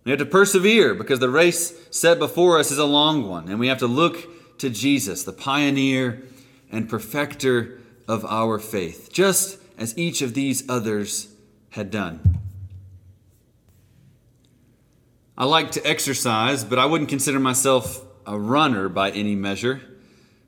We 0.06 0.12
have 0.12 0.20
to 0.20 0.26
persevere 0.26 0.94
because 0.94 1.20
the 1.20 1.30
race 1.30 1.74
set 1.90 2.20
before 2.20 2.60
us 2.60 2.72
is 2.72 2.78
a 2.78 2.86
long 2.86 3.28
one, 3.28 3.50
and 3.50 3.60
we 3.60 3.68
have 3.68 3.80
to 3.80 3.88
look 3.88 4.60
to 4.60 4.70
Jesus, 4.70 5.24
the 5.24 5.34
pioneer 5.34 6.24
and 6.72 6.88
perfecter 6.88 7.80
of 8.08 8.24
our 8.24 8.60
faith, 8.60 9.10
just 9.12 9.58
as 9.78 9.98
each 9.98 10.22
of 10.22 10.36
these 10.36 10.70
others 10.70 11.34
had 11.72 11.90
done. 11.90 12.40
I 15.38 15.46
like 15.46 15.72
to 15.72 15.86
exercise, 15.86 16.64
but 16.64 16.80
I 16.80 16.86
wouldn't 16.86 17.10
consider 17.10 17.40
myself 17.40 18.06
a 18.26 18.40
runner 18.40 18.88
by 18.88 19.12
any 19.12 19.36
measure. 19.36 19.82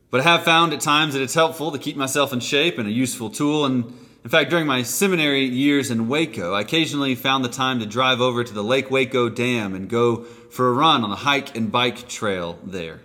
But 0.10 0.22
I 0.22 0.24
have 0.24 0.44
found 0.44 0.72
at 0.72 0.80
times 0.80 1.14
that 1.14 1.22
it's 1.22 1.34
helpful 1.34 1.72
to 1.72 1.80
keep 1.80 1.98
myself 1.98 2.32
in 2.32 2.40
shape 2.40 2.78
and 2.78 2.88
a 2.88 2.92
useful 2.92 3.30
tool. 3.30 3.66
And 3.66 3.94
in 4.28 4.32
fact, 4.32 4.50
during 4.50 4.68
my 4.68 4.84
seminary 4.84 5.46
years 5.46 5.90
in 5.90 6.10
Waco, 6.10 6.54
I 6.54 6.60
occasionally 6.60 7.16
found 7.16 7.46
the 7.46 7.50
time 7.50 7.80
to 7.80 7.86
drive 7.86 8.20
over 8.20 8.44
to 8.44 8.54
the 8.54 8.62
Lake 8.62 8.92
Waco 8.92 9.30
Dam 9.30 9.74
and 9.74 9.88
go 9.88 10.26
for 10.26 10.68
a 10.68 10.74
run 10.74 11.06
on 11.06 11.10
the 11.10 11.16
hike 11.16 11.56
and 11.56 11.72
bike 11.72 12.10
trail 12.10 12.60
there. 12.62 13.00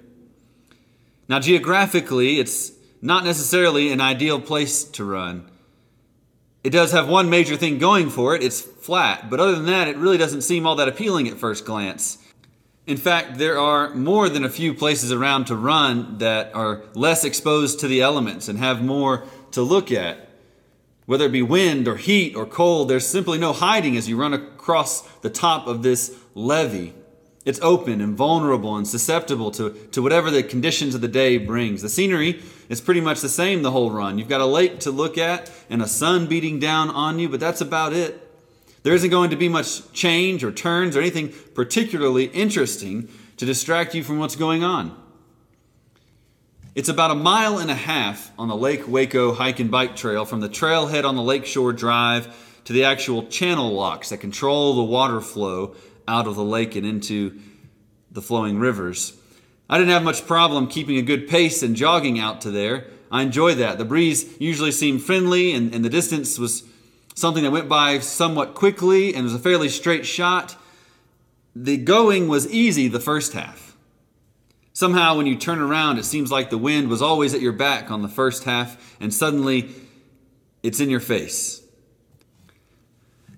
Now, 1.29 1.39
geographically, 1.39 2.41
it's 2.41 2.73
not 3.01 3.23
necessarily 3.23 3.93
an 3.93 4.01
ideal 4.01 4.41
place 4.41 4.83
to 4.83 5.05
run. 5.05 5.49
It 6.65 6.71
does 6.71 6.91
have 6.91 7.09
one 7.09 7.31
major 7.31 7.57
thing 7.57 7.79
going 7.79 8.11
for 8.11 8.35
it 8.35 8.43
it's 8.43 8.61
flat, 8.61 9.31
but 9.31 9.39
other 9.39 9.55
than 9.55 9.67
that, 9.67 9.87
it 9.87 9.99
really 9.99 10.19
doesn't 10.19 10.43
seem 10.43 10.67
all 10.67 10.75
that 10.75 10.89
appealing 10.89 11.29
at 11.29 11.39
first 11.39 11.65
glance. 11.65 12.19
In 12.85 12.97
fact, 12.97 13.39
there 13.39 13.61
are 13.61 13.95
more 13.95 14.29
than 14.29 14.45
a 14.45 14.51
few 14.51 14.75
places 14.75 15.13
around 15.13 15.45
to 15.45 15.55
run 15.55 16.19
that 16.19 16.53
are 16.53 16.83
less 16.95 17.25
exposed 17.25 17.79
to 17.79 17.87
the 17.87 18.01
elements 18.01 18.49
and 18.49 18.59
have 18.59 18.83
more 18.83 19.23
to 19.53 19.63
look 19.63 19.93
at. 19.93 20.31
Whether 21.13 21.27
it 21.27 21.33
be 21.33 21.43
wind 21.43 21.89
or 21.89 21.97
heat 21.97 22.35
or 22.35 22.47
cold, 22.47 22.89
there's 22.89 23.07
simply 23.07 23.37
no 23.37 23.53
hiding 23.53 23.99
as 23.99 24.09
you 24.09 24.17
run 24.17 24.33
across 24.33 25.03
the 25.19 25.29
top 25.29 25.67
of 25.67 25.83
this 25.83 26.17
levee. 26.35 26.95
It's 27.45 27.61
open 27.61 28.01
and 28.01 28.17
vulnerable 28.17 28.79
and 28.79 28.89
susceptible 28.89 29.51
to, 29.51 29.75
to 29.93 30.01
whatever 30.01 30.31
the 30.31 30.43
conditions 30.43 30.95
of 30.95 31.03
the 31.03 31.09
day 31.09 31.37
brings. 31.37 31.83
The 31.83 31.91
scenery 31.91 32.41
is 32.71 32.81
pretty 32.81 33.03
much 33.03 33.21
the 33.21 33.29
same 33.29 33.61
the 33.61 33.73
whole 33.73 33.91
run. 33.91 34.17
You've 34.17 34.31
got 34.31 34.41
a 34.41 34.47
lake 34.47 34.81
to 34.81 34.91
look 34.91 35.19
at 35.19 35.53
and 35.69 35.83
a 35.83 35.87
sun 35.87 36.29
beating 36.29 36.59
down 36.59 36.89
on 36.89 37.19
you, 37.19 37.29
but 37.29 37.41
that's 37.41 37.61
about 37.61 37.93
it. 37.93 38.19
There 38.83 38.95
isn't 38.95 39.11
going 39.11 39.29
to 39.29 39.37
be 39.37 39.51
much 39.51 39.93
change 39.93 40.43
or 40.43 40.51
turns 40.51 40.97
or 40.97 41.01
anything 41.01 41.35
particularly 41.55 42.25
interesting 42.29 43.11
to 43.37 43.45
distract 43.45 43.95
you 43.95 44.03
from 44.03 44.19
what's 44.19 44.35
going 44.35 44.65
on. 44.65 44.99
It's 46.75 46.89
about 46.89 47.11
a 47.11 47.15
mile 47.15 47.59
and 47.59 47.71
a 47.71 47.75
half 47.75 48.33
on 48.39 48.49
the 48.49 48.57
Lake 48.57 48.89
Waco 48.89 49.35
hike 49.35 49.61
and 49.61 49.71
bike 49.71 49.95
trail 49.95 50.25
from 50.25 50.41
the 50.41 50.49
trailhead 50.49 51.05
on 51.05 51.17
the 51.17 51.23
Lakeshore 51.23 51.75
Drive 51.75 52.35
to 52.65 52.73
the 52.73 52.85
actual 52.85 53.27
channel 53.27 53.75
locks 53.75 54.09
that 54.09 54.19
control 54.19 54.75
the 54.77 54.83
water 54.83 55.21
flow 55.21 55.77
out 56.09 56.27
of 56.27 56.35
the 56.35 56.43
lake 56.43 56.75
and 56.75 56.87
into 56.87 57.39
the 58.11 58.23
flowing 58.23 58.59
rivers. 58.59 59.13
I 59.69 59.77
didn't 59.77 59.91
have 59.91 60.03
much 60.03 60.27
problem 60.27 60.67
keeping 60.67 60.97
a 60.97 61.03
good 61.03 61.29
pace 61.29 61.63
and 61.63 61.77
jogging 61.77 62.19
out 62.19 62.41
to 62.41 62.51
there. 62.51 62.87
I 63.11 63.21
enjoy 63.21 63.55
that. 63.57 63.77
The 63.77 63.85
breeze 63.85 64.35
usually 64.41 64.73
seemed 64.73 65.03
friendly, 65.03 65.53
and, 65.53 65.75
and 65.75 65.85
the 65.85 65.91
distance 65.91 66.39
was 66.39 66.65
something 67.15 67.43
that 67.43 67.53
went 67.53 67.69
by 67.69 67.99
somewhat 67.99 68.55
quickly 68.55 69.15
and 69.15 69.25
was 69.25 69.35
a 69.35 69.39
fairly 69.39 69.69
straight 69.69 70.07
shot. 70.07 70.57
The 71.55 71.77
going 71.77 72.29
was 72.29 72.51
easy 72.51 72.89
the 72.89 72.99
first 72.99 73.35
half. 73.35 73.72
Somehow, 74.73 75.17
when 75.17 75.27
you 75.27 75.37
turn 75.37 75.61
around, 75.61 75.99
it 75.99 76.05
seems 76.05 76.33
like 76.33 76.51
the 76.51 76.59
wind 76.59 76.89
was 76.89 77.03
always 77.03 77.35
at 77.35 77.41
your 77.41 77.53
back 77.53 77.91
on 77.91 78.03
the 78.03 78.09
first 78.09 78.45
half, 78.45 78.97
and 79.01 79.13
suddenly 79.13 79.71
it's 80.63 80.81
in 80.81 80.89
your 80.89 81.01
face. 81.01 81.61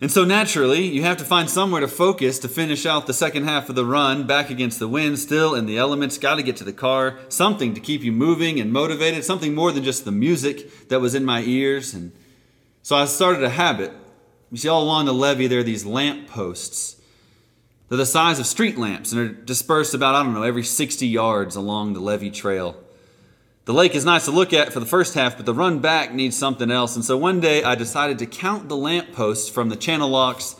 And 0.01 0.11
so, 0.13 0.25
naturally, 0.25 0.83
you 0.83 1.03
have 1.03 1.17
to 1.17 1.25
find 1.25 1.49
somewhere 1.49 1.81
to 1.81 1.89
focus 1.89 2.39
to 2.41 2.49
finish 2.49 2.85
out 2.87 3.07
the 3.07 3.15
second 3.15 3.45
half 3.45 3.69
of 3.69 3.75
the 3.75 3.85
run, 3.85 4.27
back 4.27 4.51
against 4.51 4.79
the 4.79 4.89
wind, 4.89 5.19
still 5.19 5.55
in 5.55 5.67
the 5.67 5.79
elements, 5.79 6.19
got 6.19 6.37
to 6.37 6.43
get 6.43 6.57
to 6.57 6.65
the 6.65 6.73
car, 6.73 7.19
something 7.29 7.75
to 7.75 7.81
keep 7.81 8.03
you 8.03 8.13
moving 8.13 8.61
and 8.61 8.73
motivated, 8.73 9.25
something 9.25 9.55
more 9.55 9.73
than 9.73 9.83
just 9.83 10.05
the 10.05 10.13
music 10.13 10.89
that 10.89 11.01
was 11.01 11.15
in 11.15 11.25
my 11.25 11.43
ears 11.43 11.95
and 11.95 12.13
so 12.85 12.97
I 12.97 13.07
started 13.07 13.43
a 13.43 13.49
habit. 13.49 13.93
You 14.51 14.59
see, 14.59 14.69
all 14.69 14.83
along 14.83 15.07
the 15.07 15.15
levee, 15.15 15.47
there 15.47 15.61
are 15.61 15.63
these 15.63 15.87
lamp 15.87 16.29
posts. 16.29 17.01
They're 17.89 17.99
the 17.99 18.07
size 18.07 18.39
of 18.39 18.47
street 18.47 18.79
lamps 18.79 19.13
and 19.13 19.21
are 19.21 19.29
dispersed 19.29 19.95
about, 19.95 20.15
I 20.15 20.23
don't 20.23 20.35
know, 20.35 20.43
every 20.43 20.65
60 20.65 21.07
yards 21.07 21.55
along 21.55 21.93
the 21.93 22.01
levee 22.01 22.31
trail. 22.31 22.77
The 23.67 23.75
lake 23.75 23.95
is 23.95 24.05
nice 24.05 24.27
to 24.27 24.31
look 24.31 24.53
at 24.53 24.73
for 24.73 24.81
the 24.81 24.87
first 24.87 25.15
half, 25.15 25.37
but 25.37 25.47
the 25.47 25.55
run 25.55 25.79
back 25.79 26.13
needs 26.13 26.37
something 26.37 26.71
else. 26.71 26.97
And 26.97 27.05
so 27.05 27.17
one 27.17 27.41
day 27.41 27.63
I 27.63 27.75
decided 27.75 28.19
to 28.19 28.27
count 28.27 28.69
the 28.69 28.77
lamp 28.77 29.13
posts 29.13 29.49
from 29.49 29.69
the 29.69 29.77
channel 29.77 30.09
locks 30.09 30.57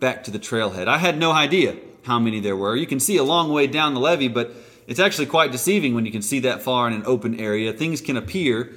back 0.00 0.24
to 0.24 0.30
the 0.30 0.38
trailhead. 0.38 0.88
I 0.88 0.98
had 0.98 1.18
no 1.18 1.30
idea 1.30 1.76
how 2.02 2.18
many 2.18 2.40
there 2.40 2.56
were. 2.56 2.74
You 2.74 2.86
can 2.86 3.00
see 3.00 3.16
a 3.16 3.22
long 3.22 3.52
way 3.52 3.66
down 3.66 3.94
the 3.94 4.00
levee, 4.00 4.28
but 4.28 4.52
it's 4.86 4.98
actually 4.98 5.26
quite 5.26 5.52
deceiving 5.52 5.94
when 5.94 6.06
you 6.06 6.12
can 6.12 6.22
see 6.22 6.40
that 6.40 6.62
far 6.62 6.88
in 6.88 6.94
an 6.94 7.02
open 7.06 7.38
area. 7.38 7.72
Things 7.72 8.00
can 8.00 8.16
appear 8.16 8.72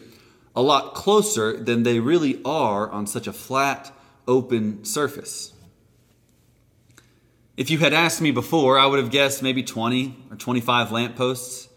a 0.55 0.61
lot 0.61 0.93
closer 0.93 1.57
than 1.57 1.83
they 1.83 1.99
really 1.99 2.41
are 2.43 2.89
on 2.89 3.07
such 3.07 3.25
a 3.27 3.33
flat, 3.33 3.91
open 4.27 4.83
surface. 4.83 5.53
If 7.57 7.69
you 7.69 7.79
had 7.79 7.93
asked 7.93 8.21
me 8.21 8.31
before, 8.31 8.79
I 8.79 8.85
would 8.85 8.99
have 8.99 9.11
guessed 9.11 9.43
maybe 9.43 9.61
20 9.61 10.27
or 10.31 10.37
25 10.37 10.91
lampposts. 10.91 11.67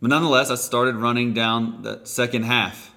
But 0.00 0.08
nonetheless, 0.08 0.50
I 0.50 0.54
started 0.54 0.96
running 0.96 1.34
down 1.34 1.82
the 1.82 2.04
second 2.04 2.44
half. 2.44 2.94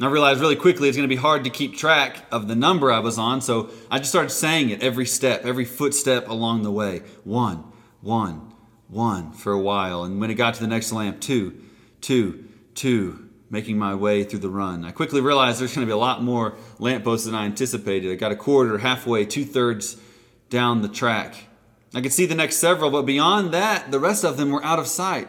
I 0.00 0.08
realized 0.08 0.40
really 0.40 0.56
quickly 0.56 0.88
it's 0.88 0.96
going 0.96 1.08
to 1.08 1.14
be 1.14 1.20
hard 1.20 1.44
to 1.44 1.50
keep 1.50 1.76
track 1.76 2.24
of 2.30 2.48
the 2.48 2.54
number 2.54 2.92
I 2.92 2.98
was 2.98 3.18
on, 3.18 3.40
so 3.40 3.70
I 3.90 3.98
just 3.98 4.10
started 4.10 4.28
saying 4.28 4.68
it 4.68 4.82
every 4.82 5.06
step, 5.06 5.46
every 5.46 5.64
footstep 5.64 6.28
along 6.28 6.62
the 6.62 6.70
way. 6.70 7.00
One, 7.24 7.64
one, 8.02 8.52
one 8.88 9.32
for 9.32 9.52
a 9.52 9.60
while. 9.60 10.04
And 10.04 10.20
when 10.20 10.30
it 10.30 10.34
got 10.34 10.54
to 10.54 10.60
the 10.60 10.66
next 10.66 10.92
lamp, 10.92 11.20
two, 11.20 11.62
two, 12.02 12.44
two, 12.74 13.28
making 13.48 13.78
my 13.78 13.94
way 13.94 14.24
through 14.24 14.40
the 14.40 14.50
run. 14.50 14.84
I 14.84 14.90
quickly 14.90 15.20
realized 15.20 15.60
there's 15.60 15.74
going 15.74 15.86
to 15.86 15.90
be 15.90 15.94
a 15.94 15.96
lot 15.96 16.22
more 16.22 16.56
lampposts 16.78 17.26
than 17.26 17.34
I 17.34 17.46
anticipated. 17.46 18.10
I 18.10 18.16
got 18.16 18.32
a 18.32 18.36
quarter, 18.36 18.78
halfway, 18.78 19.24
two 19.24 19.44
thirds 19.44 19.96
down 20.50 20.82
the 20.82 20.88
track. 20.88 21.34
I 21.94 22.00
could 22.00 22.12
see 22.12 22.26
the 22.26 22.34
next 22.34 22.56
several, 22.56 22.90
but 22.90 23.02
beyond 23.02 23.52
that, 23.54 23.90
the 23.90 24.00
rest 24.00 24.24
of 24.24 24.36
them 24.36 24.50
were 24.50 24.64
out 24.64 24.78
of 24.78 24.86
sight. 24.86 25.28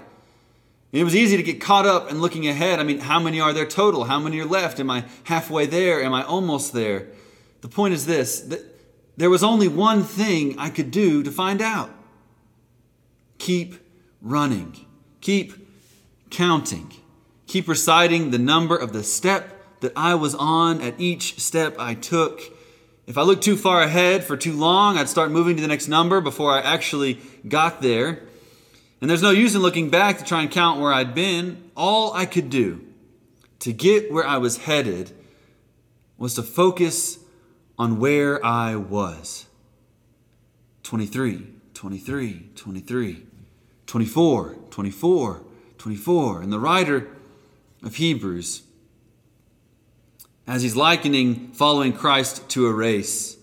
It 0.92 1.04
was 1.04 1.16
easy 1.16 1.38
to 1.38 1.44
get 1.44 1.62
caught 1.62 1.86
up 1.86 2.10
in 2.10 2.22
looking 2.22 2.48
ahead. 2.48 2.80
I 2.80 2.84
mean, 2.84 3.00
how 3.00 3.20
many 3.20 3.40
are 3.40 3.54
there 3.54 3.66
total? 3.66 4.06
How 4.06 4.20
many 4.20 4.40
are 4.40 4.46
left? 4.46 4.80
Am 4.80 4.90
I 4.90 5.06
halfway 5.26 5.66
there? 5.66 6.02
Am 6.02 6.14
I 6.14 6.24
almost 6.24 6.74
there? 6.74 7.08
The 7.62 7.68
point 7.68 7.94
is 7.94 8.06
this 8.06 8.40
that 8.42 8.62
there 9.18 9.30
was 9.30 9.44
only 9.44 9.68
one 9.68 10.04
thing 10.04 10.58
I 10.58 10.70
could 10.70 10.92
do 10.92 11.24
to 11.24 11.32
find 11.32 11.62
out 11.62 11.90
keep 13.38 13.76
running, 14.22 14.86
keep 15.22 15.54
counting. 16.30 16.92
Keep 17.48 17.70
reciting 17.70 18.32
the 18.32 18.38
number 18.38 18.76
of 18.76 18.92
the 18.92 19.04
step 19.04 19.80
that 19.80 19.94
I 19.96 20.16
was 20.16 20.36
on 20.36 20.82
at 20.82 21.00
each 21.00 21.40
step 21.40 21.76
I 21.80 21.94
took. 21.94 22.42
If 23.08 23.18
I 23.18 23.22
looked 23.22 23.44
too 23.44 23.56
far 23.56 23.82
ahead 23.82 24.26
for 24.26 24.36
too 24.36 24.52
long, 24.52 24.98
I'd 24.98 25.08
start 25.08 25.32
moving 25.32 25.56
to 25.56 25.62
the 25.62 25.68
next 25.70 25.88
number 25.88 26.20
before 26.20 26.52
I 26.52 26.60
actually 26.60 27.20
got 27.48 27.82
there. 27.82 28.22
And 29.00 29.10
there's 29.10 29.22
no 29.22 29.32
use 29.32 29.56
in 29.56 29.62
looking 29.62 29.90
back 29.90 30.18
to 30.18 30.26
try 30.26 30.42
and 30.42 30.52
count 30.52 30.82
where 30.82 30.92
I'd 30.92 31.16
been. 31.16 31.72
All 31.76 32.14
I 32.14 32.26
could 32.26 32.50
do 32.50 32.86
to 33.60 33.72
get 33.72 34.12
where 34.12 34.28
I 34.28 34.38
was 34.38 34.58
headed 34.58 35.14
was 36.18 36.34
to 36.34 36.44
focus 36.44 37.20
on 37.80 37.98
where 37.98 38.46
I 38.46 38.76
was 38.76 39.46
23, 40.84 41.48
23, 41.74 42.50
23, 42.56 43.26
24, 43.86 44.56
24, 44.70 45.42
24. 45.78 46.42
And 46.42 46.52
the 46.52 46.60
writer 46.60 47.08
of 47.84 47.96
Hebrews, 47.96 48.64
as 50.48 50.64
he's 50.64 50.76
likening 50.76 51.52
following 51.52 51.94
Christ 51.94 52.48
to 52.50 52.68
a 52.68 52.74
race, 52.74 53.38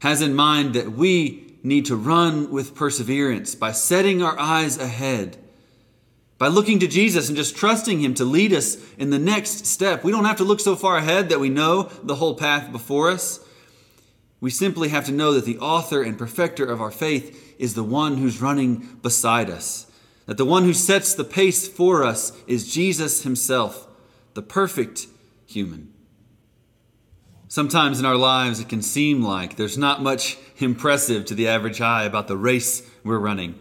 has 0.00 0.22
in 0.22 0.34
mind 0.34 0.74
that 0.74 0.92
we 0.92 1.56
need 1.62 1.86
to 1.86 1.96
run 1.96 2.50
with 2.50 2.74
perseverance 2.74 3.54
by 3.54 3.72
setting 3.72 4.22
our 4.22 4.38
eyes 4.38 4.78
ahead, 4.78 5.36
by 6.38 6.48
looking 6.48 6.78
to 6.78 6.88
Jesus 6.88 7.28
and 7.28 7.36
just 7.36 7.56
trusting 7.56 8.00
Him 8.00 8.14
to 8.14 8.24
lead 8.24 8.52
us 8.52 8.76
in 8.96 9.10
the 9.10 9.18
next 9.18 9.66
step. 9.66 10.02
We 10.02 10.12
don't 10.12 10.24
have 10.24 10.36
to 10.38 10.44
look 10.44 10.60
so 10.60 10.76
far 10.76 10.96
ahead 10.96 11.28
that 11.28 11.40
we 11.40 11.48
know 11.48 11.90
the 12.02 12.14
whole 12.14 12.36
path 12.36 12.72
before 12.72 13.10
us. 13.10 13.40
We 14.40 14.50
simply 14.50 14.88
have 14.88 15.04
to 15.06 15.12
know 15.12 15.32
that 15.34 15.44
the 15.44 15.58
author 15.58 16.00
and 16.02 16.16
perfecter 16.16 16.64
of 16.64 16.80
our 16.80 16.92
faith 16.92 17.56
is 17.58 17.74
the 17.74 17.82
one 17.82 18.18
who's 18.18 18.40
running 18.40 18.98
beside 19.02 19.50
us 19.50 19.88
that 20.28 20.36
the 20.36 20.44
one 20.44 20.64
who 20.64 20.74
sets 20.74 21.14
the 21.14 21.24
pace 21.24 21.66
for 21.66 22.04
us 22.04 22.32
is 22.46 22.70
Jesus 22.70 23.22
himself, 23.22 23.88
the 24.34 24.42
perfect 24.42 25.06
human. 25.46 25.94
Sometimes 27.50 27.98
in 27.98 28.04
our 28.04 28.16
lives, 28.16 28.60
it 28.60 28.68
can 28.68 28.82
seem 28.82 29.22
like 29.22 29.56
there's 29.56 29.78
not 29.78 30.02
much 30.02 30.36
impressive 30.58 31.24
to 31.24 31.34
the 31.34 31.48
average 31.48 31.80
eye 31.80 32.04
about 32.04 32.28
the 32.28 32.36
race 32.36 32.82
we're 33.02 33.18
running. 33.18 33.58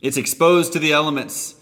It's 0.00 0.16
exposed 0.16 0.72
to 0.72 0.80
the 0.80 0.92
elements, 0.92 1.54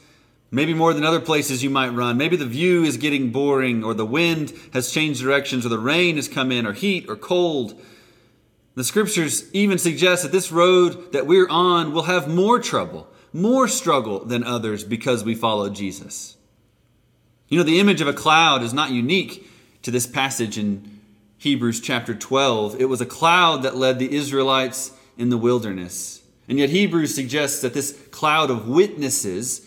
maybe 0.50 0.72
more 0.72 0.94
than 0.94 1.04
other 1.04 1.20
places 1.20 1.62
you 1.62 1.68
might 1.68 1.90
run. 1.90 2.16
Maybe 2.16 2.37
the 2.37 2.46
view 2.46 2.84
is 2.84 2.96
getting 2.96 3.32
boring, 3.32 3.84
or 3.84 3.92
the 3.92 4.06
wind 4.06 4.54
has 4.72 4.90
changed 4.90 5.20
directions, 5.20 5.66
or 5.66 5.68
the 5.68 5.78
rain 5.78 6.16
has 6.16 6.26
come 6.26 6.50
in, 6.50 6.64
or 6.64 6.72
heat, 6.72 7.04
or 7.06 7.16
cold. 7.16 7.78
The 8.75 8.84
scriptures 8.84 9.52
even 9.52 9.76
suggest 9.76 10.22
that 10.22 10.32
this 10.32 10.50
road 10.50 11.12
that 11.12 11.26
we're 11.26 11.50
on 11.50 11.92
will 11.92 12.04
have 12.04 12.28
more 12.28 12.58
trouble, 12.60 13.08
more 13.34 13.68
struggle 13.68 14.25
than 14.25 14.42
others 14.42 14.84
because 14.84 15.22
we 15.22 15.34
follow 15.34 15.68
Jesus. 15.68 16.38
You 17.48 17.58
know, 17.58 17.64
the 17.64 17.78
image 17.78 18.00
of 18.00 18.08
a 18.08 18.14
cloud 18.14 18.62
is 18.62 18.72
not 18.72 18.90
unique 18.90 19.50
to 19.82 19.90
this 19.90 20.06
passage 20.06 20.56
in 20.56 20.98
Hebrews 21.38 21.80
chapter 21.80 22.14
12. 22.14 22.80
It 22.80 22.87
was 22.87 23.00
a 23.00 23.07
cloud 23.07 23.62
that 23.62 23.76
led 23.76 23.99
the 23.99 24.14
Israelites 24.14 24.92
in 25.16 25.30
the 25.30 25.38
wilderness. 25.38 26.23
And 26.49 26.59
yet, 26.59 26.71
Hebrews 26.71 27.14
suggests 27.14 27.61
that 27.61 27.75
this 27.75 27.97
cloud 28.11 28.50
of 28.50 28.68
witnesses 28.68 29.66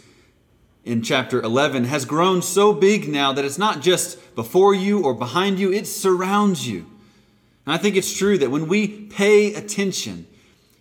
in 0.84 1.02
chapter 1.02 1.42
11 1.42 1.86
has 1.86 2.06
grown 2.06 2.42
so 2.42 2.74
big 2.74 3.08
now 3.08 3.32
that 3.32 3.46
it's 3.46 3.58
not 3.58 3.82
just 3.82 4.36
before 4.36 4.74
you 4.74 5.04
or 5.04 5.14
behind 5.14 5.60
you, 5.60 5.72
it 5.72 5.88
surrounds 5.88 6.68
you. 6.68 6.88
And 7.66 7.74
I 7.74 7.78
think 7.78 7.96
it's 7.96 8.18
true 8.18 8.38
that 8.40 8.52
when 8.52 8.68
we 8.68 8.88
pay 8.88 9.54
attention 9.54 10.28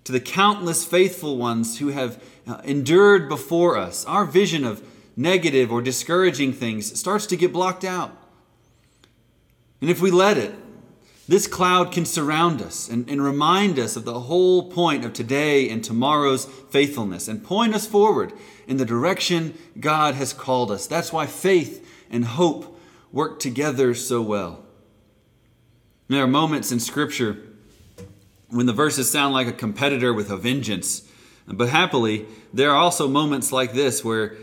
to 0.05 0.13
the 0.13 0.21
countless 0.21 0.85
faithful 0.85 1.37
ones 1.37 1.79
who 1.79 1.89
have 1.89 2.21
uh, 2.49 2.63
endured 2.65 3.29
before 3.29 3.77
us, 3.77 4.05
our 4.07 4.25
vision 4.25 4.65
of 4.65 4.83
negative 5.17 5.71
or 5.71 5.83
discouraging 5.83 6.53
things 6.53 6.99
starts 6.99 7.27
to 7.27 7.37
get 7.37 7.53
blocked 7.53 7.85
out. 7.85 8.17
And 9.81 9.91
if 9.91 10.01
we 10.01 10.11
let 10.11 10.39
it, 10.39 10.55
this 11.31 11.47
cloud 11.47 11.93
can 11.93 12.05
surround 12.05 12.61
us 12.61 12.89
and, 12.89 13.09
and 13.09 13.23
remind 13.23 13.79
us 13.79 13.95
of 13.95 14.05
the 14.05 14.19
whole 14.19 14.69
point 14.69 15.05
of 15.05 15.13
today 15.13 15.71
and 15.71 15.85
tomorrow's 15.85 16.45
faithfulness 16.45 17.29
and 17.29 17.45
point 17.45 17.73
us 17.73 17.87
forward 17.87 18.33
in 18.67 18.79
the 18.79 18.85
direction 18.85 19.57
God 19.79 20.17
has 20.17 20.33
called 20.33 20.73
us. 20.73 20.89
That's 20.89 21.13
why 21.13 21.27
faith 21.27 21.89
and 22.11 22.25
hope 22.25 22.77
work 23.13 23.39
together 23.39 23.95
so 23.95 24.21
well. 24.21 24.65
There 26.09 26.25
are 26.25 26.27
moments 26.27 26.73
in 26.73 26.81
Scripture 26.81 27.39
when 28.49 28.67
the 28.67 28.73
verses 28.73 29.09
sound 29.09 29.33
like 29.33 29.47
a 29.47 29.53
competitor 29.53 30.13
with 30.13 30.33
a 30.33 30.37
vengeance. 30.37 31.09
But 31.47 31.69
happily, 31.69 32.27
there 32.53 32.73
are 32.73 32.77
also 32.77 33.07
moments 33.07 33.53
like 33.53 33.73
this 33.73 34.05
where 34.05 34.35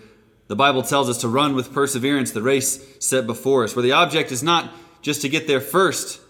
the 0.47 0.55
Bible 0.55 0.83
tells 0.83 1.09
us 1.09 1.17
to 1.17 1.27
run 1.27 1.53
with 1.53 1.73
perseverance 1.73 2.31
the 2.31 2.41
race 2.41 2.81
set 3.05 3.27
before 3.27 3.65
us, 3.65 3.75
where 3.75 3.83
the 3.83 3.91
object 3.91 4.31
is 4.31 4.41
not 4.41 4.71
just 5.01 5.19
to 5.23 5.27
get 5.27 5.47
there 5.47 5.59
first, 5.59 6.21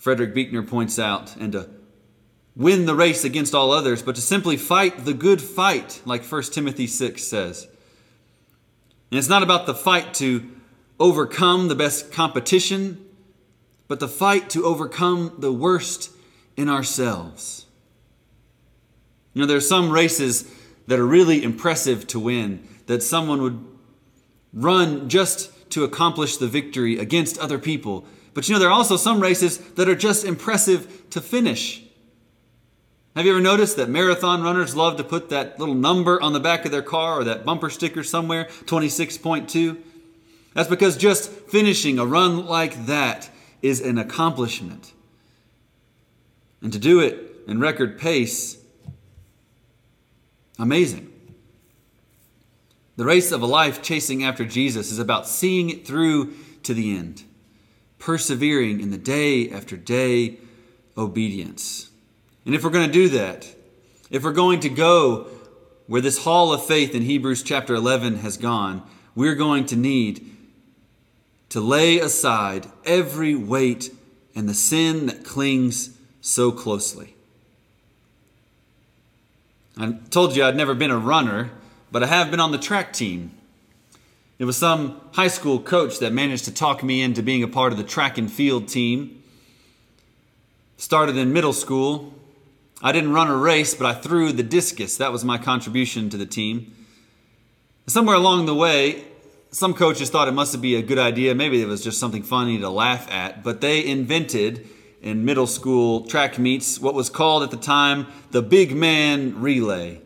Frederick 0.00 0.32
Buechner 0.32 0.62
points 0.62 0.98
out, 0.98 1.36
and 1.36 1.52
to 1.52 1.68
win 2.56 2.86
the 2.86 2.94
race 2.94 3.22
against 3.22 3.54
all 3.54 3.70
others, 3.70 4.02
but 4.02 4.14
to 4.14 4.22
simply 4.22 4.56
fight 4.56 5.04
the 5.04 5.12
good 5.12 5.42
fight, 5.42 6.00
like 6.06 6.24
1 6.24 6.42
Timothy 6.44 6.86
6 6.86 7.22
says. 7.22 7.68
And 9.10 9.18
it's 9.18 9.28
not 9.28 9.42
about 9.42 9.66
the 9.66 9.74
fight 9.74 10.14
to 10.14 10.50
overcome 10.98 11.68
the 11.68 11.74
best 11.74 12.12
competition, 12.12 13.04
but 13.88 14.00
the 14.00 14.08
fight 14.08 14.48
to 14.50 14.64
overcome 14.64 15.34
the 15.36 15.52
worst 15.52 16.10
in 16.56 16.70
ourselves. 16.70 17.66
You 19.34 19.42
know, 19.42 19.46
there 19.46 19.58
are 19.58 19.60
some 19.60 19.90
races 19.90 20.50
that 20.86 20.98
are 20.98 21.06
really 21.06 21.42
impressive 21.42 22.06
to 22.06 22.18
win, 22.18 22.66
that 22.86 23.02
someone 23.02 23.42
would 23.42 23.62
run 24.54 25.10
just 25.10 25.70
to 25.72 25.84
accomplish 25.84 26.38
the 26.38 26.48
victory 26.48 26.98
against 26.98 27.38
other 27.38 27.58
people 27.58 28.06
but 28.34 28.48
you 28.48 28.54
know, 28.54 28.58
there 28.58 28.68
are 28.68 28.72
also 28.72 28.96
some 28.96 29.20
races 29.20 29.58
that 29.74 29.88
are 29.88 29.96
just 29.96 30.24
impressive 30.24 31.08
to 31.10 31.20
finish. 31.20 31.82
Have 33.16 33.26
you 33.26 33.32
ever 33.32 33.40
noticed 33.40 33.76
that 33.76 33.88
marathon 33.88 34.42
runners 34.42 34.76
love 34.76 34.96
to 34.96 35.04
put 35.04 35.30
that 35.30 35.58
little 35.58 35.74
number 35.74 36.22
on 36.22 36.32
the 36.32 36.40
back 36.40 36.64
of 36.64 36.70
their 36.70 36.82
car 36.82 37.20
or 37.20 37.24
that 37.24 37.44
bumper 37.44 37.68
sticker 37.68 38.04
somewhere, 38.04 38.44
26.2? 38.44 39.82
That's 40.54 40.68
because 40.68 40.96
just 40.96 41.30
finishing 41.30 41.98
a 41.98 42.06
run 42.06 42.46
like 42.46 42.86
that 42.86 43.28
is 43.62 43.80
an 43.80 43.98
accomplishment. 43.98 44.92
And 46.62 46.72
to 46.72 46.78
do 46.78 47.00
it 47.00 47.18
in 47.48 47.58
record 47.58 47.98
pace, 47.98 48.58
amazing. 50.58 51.08
The 52.96 53.04
race 53.04 53.32
of 53.32 53.42
a 53.42 53.46
life 53.46 53.82
chasing 53.82 54.22
after 54.22 54.44
Jesus 54.44 54.92
is 54.92 54.98
about 54.98 55.26
seeing 55.26 55.70
it 55.70 55.86
through 55.86 56.34
to 56.62 56.74
the 56.74 56.96
end 56.96 57.24
persevering 58.00 58.80
in 58.80 58.90
the 58.90 58.98
day 58.98 59.48
after 59.50 59.76
day 59.76 60.38
obedience. 60.98 61.90
And 62.44 62.54
if 62.54 62.64
we're 62.64 62.70
going 62.70 62.86
to 62.86 62.92
do 62.92 63.10
that, 63.10 63.46
if 64.10 64.24
we're 64.24 64.32
going 64.32 64.60
to 64.60 64.68
go 64.68 65.28
where 65.86 66.00
this 66.00 66.24
hall 66.24 66.52
of 66.52 66.64
faith 66.64 66.94
in 66.94 67.02
Hebrews 67.02 67.42
chapter 67.44 67.74
11 67.74 68.16
has 68.16 68.36
gone, 68.36 68.82
we're 69.14 69.36
going 69.36 69.66
to 69.66 69.76
need 69.76 70.36
to 71.50 71.60
lay 71.60 71.98
aside 71.98 72.66
every 72.84 73.34
weight 73.34 73.92
and 74.34 74.48
the 74.48 74.54
sin 74.54 75.06
that 75.06 75.24
clings 75.24 75.96
so 76.20 76.50
closely. 76.50 77.14
I 79.76 79.92
told 80.10 80.36
you 80.36 80.44
I'd 80.44 80.56
never 80.56 80.74
been 80.74 80.90
a 80.90 80.98
runner, 80.98 81.50
but 81.90 82.02
I 82.02 82.06
have 82.06 82.30
been 82.30 82.40
on 82.40 82.52
the 82.52 82.58
track 82.58 82.92
team 82.92 83.32
it 84.40 84.46
was 84.46 84.56
some 84.56 84.98
high 85.12 85.28
school 85.28 85.60
coach 85.60 85.98
that 85.98 86.14
managed 86.14 86.46
to 86.46 86.54
talk 86.54 86.82
me 86.82 87.02
into 87.02 87.22
being 87.22 87.42
a 87.42 87.46
part 87.46 87.72
of 87.72 87.78
the 87.78 87.84
track 87.84 88.16
and 88.16 88.32
field 88.32 88.68
team. 88.68 89.22
Started 90.78 91.18
in 91.18 91.30
middle 91.30 91.52
school. 91.52 92.14
I 92.82 92.90
didn't 92.90 93.12
run 93.12 93.28
a 93.28 93.36
race, 93.36 93.74
but 93.74 93.86
I 93.86 93.92
threw 93.92 94.32
the 94.32 94.42
discus. 94.42 94.96
That 94.96 95.12
was 95.12 95.26
my 95.26 95.36
contribution 95.36 96.08
to 96.08 96.16
the 96.16 96.24
team. 96.24 96.74
Somewhere 97.86 98.16
along 98.16 98.46
the 98.46 98.54
way, 98.54 99.04
some 99.50 99.74
coaches 99.74 100.08
thought 100.08 100.26
it 100.26 100.32
must 100.32 100.58
be 100.62 100.74
a 100.74 100.80
good 100.80 100.98
idea. 100.98 101.34
Maybe 101.34 101.60
it 101.60 101.68
was 101.68 101.84
just 101.84 102.00
something 102.00 102.22
funny 102.22 102.58
to 102.60 102.70
laugh 102.70 103.10
at, 103.12 103.44
but 103.44 103.60
they 103.60 103.84
invented 103.84 104.66
in 105.02 105.26
middle 105.26 105.46
school 105.46 106.06
track 106.06 106.38
meets 106.38 106.80
what 106.80 106.94
was 106.94 107.10
called 107.10 107.42
at 107.42 107.50
the 107.50 107.58
time 107.58 108.06
the 108.30 108.40
big 108.40 108.74
man 108.74 109.38
relay. 109.38 110.00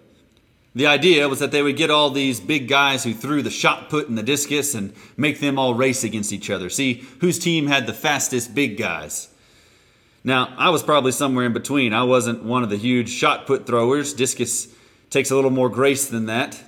The 0.75 0.87
idea 0.89 1.29
was 1.29 1.39
that 1.39 1.53
they 1.53 1.63
would 1.63 1.77
get 1.77 1.91
all 1.91 2.11
these 2.11 2.41
big 2.41 2.67
guys 2.67 3.05
who 3.05 3.15
threw 3.15 3.43
the 3.43 3.51
shot 3.51 3.89
put 3.89 4.09
and 4.09 4.19
the 4.19 4.25
discus 4.25 4.75
and 4.75 4.93
make 5.17 5.39
them 5.39 5.57
all 5.57 5.75
race 5.75 6.03
against 6.03 6.33
each 6.33 6.51
other. 6.51 6.69
See 6.69 7.05
whose 7.21 7.39
team 7.39 7.69
had 7.69 7.87
the 7.87 7.93
fastest 7.93 8.55
big 8.55 8.77
guys. 8.77 9.29
Now, 10.25 10.53
I 10.57 10.71
was 10.71 10.83
probably 10.83 11.13
somewhere 11.13 11.45
in 11.45 11.53
between. 11.53 11.93
I 11.93 12.03
wasn't 12.03 12.43
one 12.43 12.65
of 12.65 12.71
the 12.71 12.77
huge 12.77 13.11
shot 13.11 13.47
put 13.47 13.67
throwers. 13.67 14.15
Discus 14.15 14.69
takes 15.11 15.31
a 15.31 15.37
little 15.37 15.51
more 15.51 15.69
grace 15.69 16.09
than 16.09 16.27
that. 16.27 16.61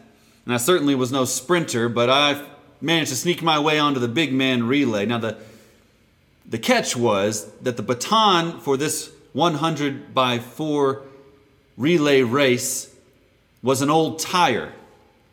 And 0.44 0.54
I 0.54 0.58
certainly 0.58 0.94
was 0.94 1.10
no 1.10 1.24
sprinter, 1.24 1.88
but 1.88 2.08
I 2.08 2.44
managed 2.80 3.10
to 3.10 3.16
sneak 3.16 3.42
my 3.42 3.58
way 3.58 3.78
onto 3.78 3.98
the 3.98 4.08
big 4.08 4.32
man 4.32 4.68
relay. 4.68 5.06
Now, 5.06 5.18
the, 5.18 5.38
the 6.44 6.58
catch 6.58 6.94
was 6.94 7.50
that 7.62 7.76
the 7.76 7.82
baton 7.82 8.60
for 8.60 8.76
this 8.76 9.10
100 9.32 10.14
by 10.14 10.38
4 10.38 11.02
relay 11.76 12.22
race 12.22 12.94
was 13.66 13.82
an 13.82 13.90
old 13.90 14.20
tire. 14.20 14.72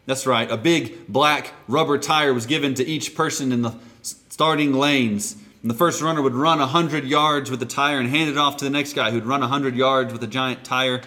That's 0.08 0.26
right, 0.26 0.50
a 0.50 0.58
big 0.58 1.08
black 1.08 1.52
rubber 1.68 2.00
tire 2.00 2.34
was 2.34 2.48
given 2.48 2.74
to 2.74 2.84
each 2.84 3.14
person 3.14 3.52
in 3.52 3.62
the 3.62 3.76
starting 4.02 4.74
lanes. 4.74 5.38
And 5.62 5.70
the 5.70 5.76
first 5.76 6.02
runner 6.02 6.20
would 6.20 6.34
run 6.34 6.58
100 6.58 7.06
yards 7.06 7.52
with 7.52 7.60
the 7.60 7.68
tire 7.68 8.00
and 8.00 8.10
hand 8.10 8.32
it 8.32 8.38
off 8.38 8.58
to 8.58 8.66
the 8.66 8.72
next 8.72 8.94
guy 8.94 9.12
who'd 9.12 9.28
run 9.28 9.42
100 9.42 9.76
yards 9.76 10.12
with 10.12 10.24
a 10.24 10.28
giant 10.28 10.66
tire. 10.66 11.02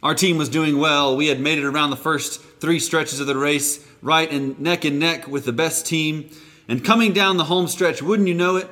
Our 0.00 0.14
team 0.14 0.38
was 0.38 0.48
doing 0.48 0.78
well. 0.78 1.16
We 1.16 1.26
had 1.26 1.40
made 1.40 1.58
it 1.58 1.64
around 1.64 1.90
the 1.90 1.96
first 1.96 2.40
three 2.60 2.78
stretches 2.78 3.18
of 3.18 3.26
the 3.26 3.36
race, 3.36 3.84
right 4.00 4.30
and 4.30 4.56
neck 4.60 4.84
and 4.84 5.00
neck 5.00 5.26
with 5.26 5.44
the 5.44 5.52
best 5.52 5.86
team. 5.86 6.30
And 6.68 6.84
coming 6.84 7.12
down 7.12 7.36
the 7.36 7.44
home 7.44 7.66
stretch, 7.66 8.00
wouldn't 8.00 8.28
you 8.28 8.34
know 8.34 8.54
it? 8.54 8.70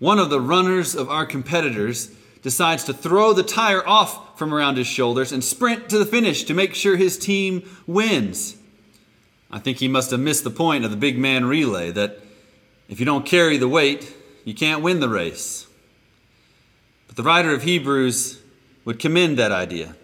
One 0.00 0.18
of 0.18 0.28
the 0.28 0.40
runners 0.42 0.94
of 0.94 1.08
our 1.08 1.24
competitors 1.24 2.14
decides 2.42 2.84
to 2.84 2.94
throw 2.94 3.32
the 3.32 3.42
tire 3.42 3.86
off 3.86 4.38
from 4.38 4.52
around 4.52 4.76
his 4.76 4.86
shoulders 4.86 5.32
and 5.32 5.42
sprint 5.42 5.88
to 5.88 5.98
the 5.98 6.06
finish 6.06 6.44
to 6.44 6.54
make 6.54 6.74
sure 6.74 6.96
his 6.96 7.18
team 7.18 7.68
wins. 7.86 8.56
I 9.50 9.58
think 9.58 9.78
he 9.78 9.88
must 9.88 10.10
have 10.10 10.20
missed 10.20 10.44
the 10.44 10.50
point 10.50 10.84
of 10.84 10.90
the 10.90 10.96
big 10.96 11.18
man 11.18 11.44
relay 11.46 11.90
that 11.92 12.20
if 12.88 13.00
you 13.00 13.06
don't 13.06 13.26
carry 13.26 13.56
the 13.56 13.68
weight, 13.68 14.14
you 14.44 14.54
can't 14.54 14.82
win 14.82 15.00
the 15.00 15.08
race. 15.08 15.66
But 17.06 17.16
the 17.16 17.22
writer 17.22 17.52
of 17.52 17.62
Hebrews 17.62 18.42
would 18.84 18.98
commend 18.98 19.38
that 19.38 19.52
idea. 19.52 19.96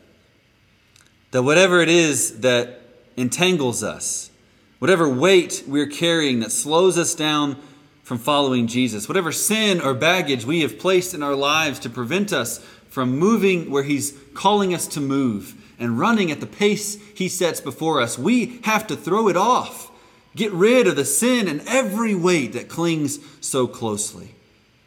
That 1.31 1.43
whatever 1.43 1.81
it 1.81 1.89
is 1.89 2.41
that 2.41 2.81
entangles 3.17 3.83
us, 3.83 4.31
whatever 4.79 5.09
weight 5.09 5.65
we're 5.67 5.87
carrying 5.87 6.41
that 6.41 6.51
slows 6.51 6.99
us 6.99 7.15
down 7.15 7.57
from 8.03 8.19
following 8.19 8.67
Jesus. 8.67 9.09
Whatever 9.09 9.33
sin 9.33 9.81
or 9.81 9.95
baggage 9.95 10.45
we 10.45 10.61
have 10.63 10.79
placed 10.79 11.15
in 11.15 11.23
our 11.23 11.35
lives 11.35 11.79
to 11.81 11.91
prevent 11.91 12.33
us 12.33 12.59
from 12.89 13.19
moving 13.19 13.71
where 13.71 13.85
He's 13.85 14.19
calling 14.35 14.75
us 14.75 14.87
to 14.89 15.01
move 15.01 15.55
and 15.79 15.99
running 15.99 16.31
at 16.31 16.41
the 16.41 16.47
pace 16.47 16.97
He 17.15 17.29
sets 17.29 17.61
before 17.61 18.01
us, 18.01 18.19
we 18.19 18.61
have 18.65 18.87
to 18.89 18.97
throw 18.97 19.29
it 19.29 19.37
off. 19.37 19.91
Get 20.35 20.53
rid 20.53 20.87
of 20.87 20.97
the 20.97 21.05
sin 21.05 21.47
and 21.47 21.63
every 21.67 22.15
weight 22.15 22.55
that 22.55 22.69
clings 22.69 23.19
so 23.41 23.67
closely. 23.67 24.35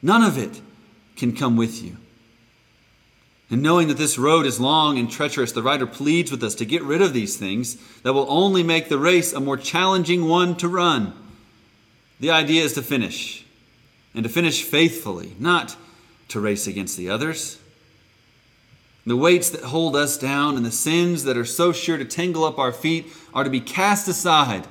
None 0.02 0.24
of 0.24 0.38
it 0.38 0.62
can 1.16 1.36
come 1.36 1.56
with 1.56 1.84
you. 1.84 1.98
And 3.50 3.62
knowing 3.62 3.88
that 3.90 3.98
this 3.98 4.18
road 4.18 4.46
is 4.46 4.60
long 4.60 4.98
and 4.98 5.10
treacherous, 5.10 5.52
the 5.52 5.62
writer 5.62 5.86
pleads 5.86 6.32
with 6.32 6.44
us 6.44 6.56
to 6.56 6.66
get 6.66 6.82
rid 6.82 7.02
of 7.02 7.14
these 7.14 7.38
things 7.38 7.78
that 8.02 8.14
will 8.14 8.26
only 8.28 8.64
make 8.64 8.90
the 8.90 8.98
race 8.98 9.34
a 9.34 9.40
more 9.40 9.58
challenging 9.58 10.28
one 10.28 10.56
to 10.58 10.68
run. 10.68 11.14
The 12.20 12.32
idea 12.32 12.64
is 12.64 12.74
to 12.74 12.82
finish, 12.82 13.46
and 14.14 14.24
to 14.24 14.30
finish 14.30 14.64
faithfully, 14.64 15.34
not 15.40 15.76
to 16.30 16.40
race 16.40 16.68
against 16.68 16.98
the 16.98 17.10
others. 17.10 17.60
The 19.06 19.16
weights 19.16 19.50
that 19.52 19.66
hold 19.66 19.96
us 19.96 20.18
down 20.18 20.58
and 20.58 20.66
the 20.66 20.72
sins 20.72 21.26
that 21.26 21.38
are 21.38 21.46
so 21.46 21.72
sure 21.72 21.98
to 21.98 22.06
tangle 22.06 22.44
up 22.44 22.58
our 22.58 22.72
feet 22.72 23.08
are 23.34 23.44
to 23.44 23.50
be 23.50 23.60
cast 23.60 24.08
aside 24.08 24.68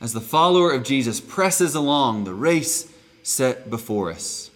as 0.00 0.12
the 0.12 0.20
follower 0.20 0.72
of 0.72 0.82
Jesus 0.82 1.20
presses 1.20 1.76
along 1.76 2.24
the 2.24 2.34
race 2.34 2.92
set 3.22 3.70
before 3.70 4.10
us. 4.10 4.50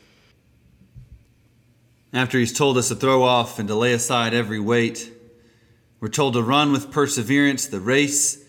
After 2.13 2.39
he's 2.39 2.53
told 2.53 2.79
us 2.79 2.89
to 2.89 2.97
throw 2.97 3.23
off 3.23 3.59
and 3.61 3.69
to 3.69 3.75
lay 3.75 3.93
aside 3.93 4.35
every 4.35 4.59
weight, 4.59 5.13
we're 6.01 6.09
told 6.09 6.35
to 6.35 6.43
run 6.43 6.73
with 6.73 6.91
perseverance 6.91 7.67
the 7.67 7.79
race 7.81 8.45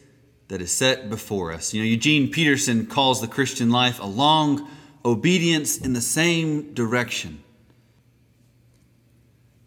that 0.48 0.62
is 0.62 0.72
set 0.72 1.10
before 1.10 1.52
us. 1.52 1.74
You 1.74 1.82
know, 1.82 1.88
Eugene 1.88 2.32
Peterson 2.32 2.86
calls 2.86 3.22
the 3.22 3.28
Christian 3.28 3.70
life 3.70 4.00
a 4.00 4.06
long 4.06 4.70
obedience 5.04 5.78
in 5.78 5.94
the 5.94 6.02
same 6.02 6.74
direction. 6.74 7.44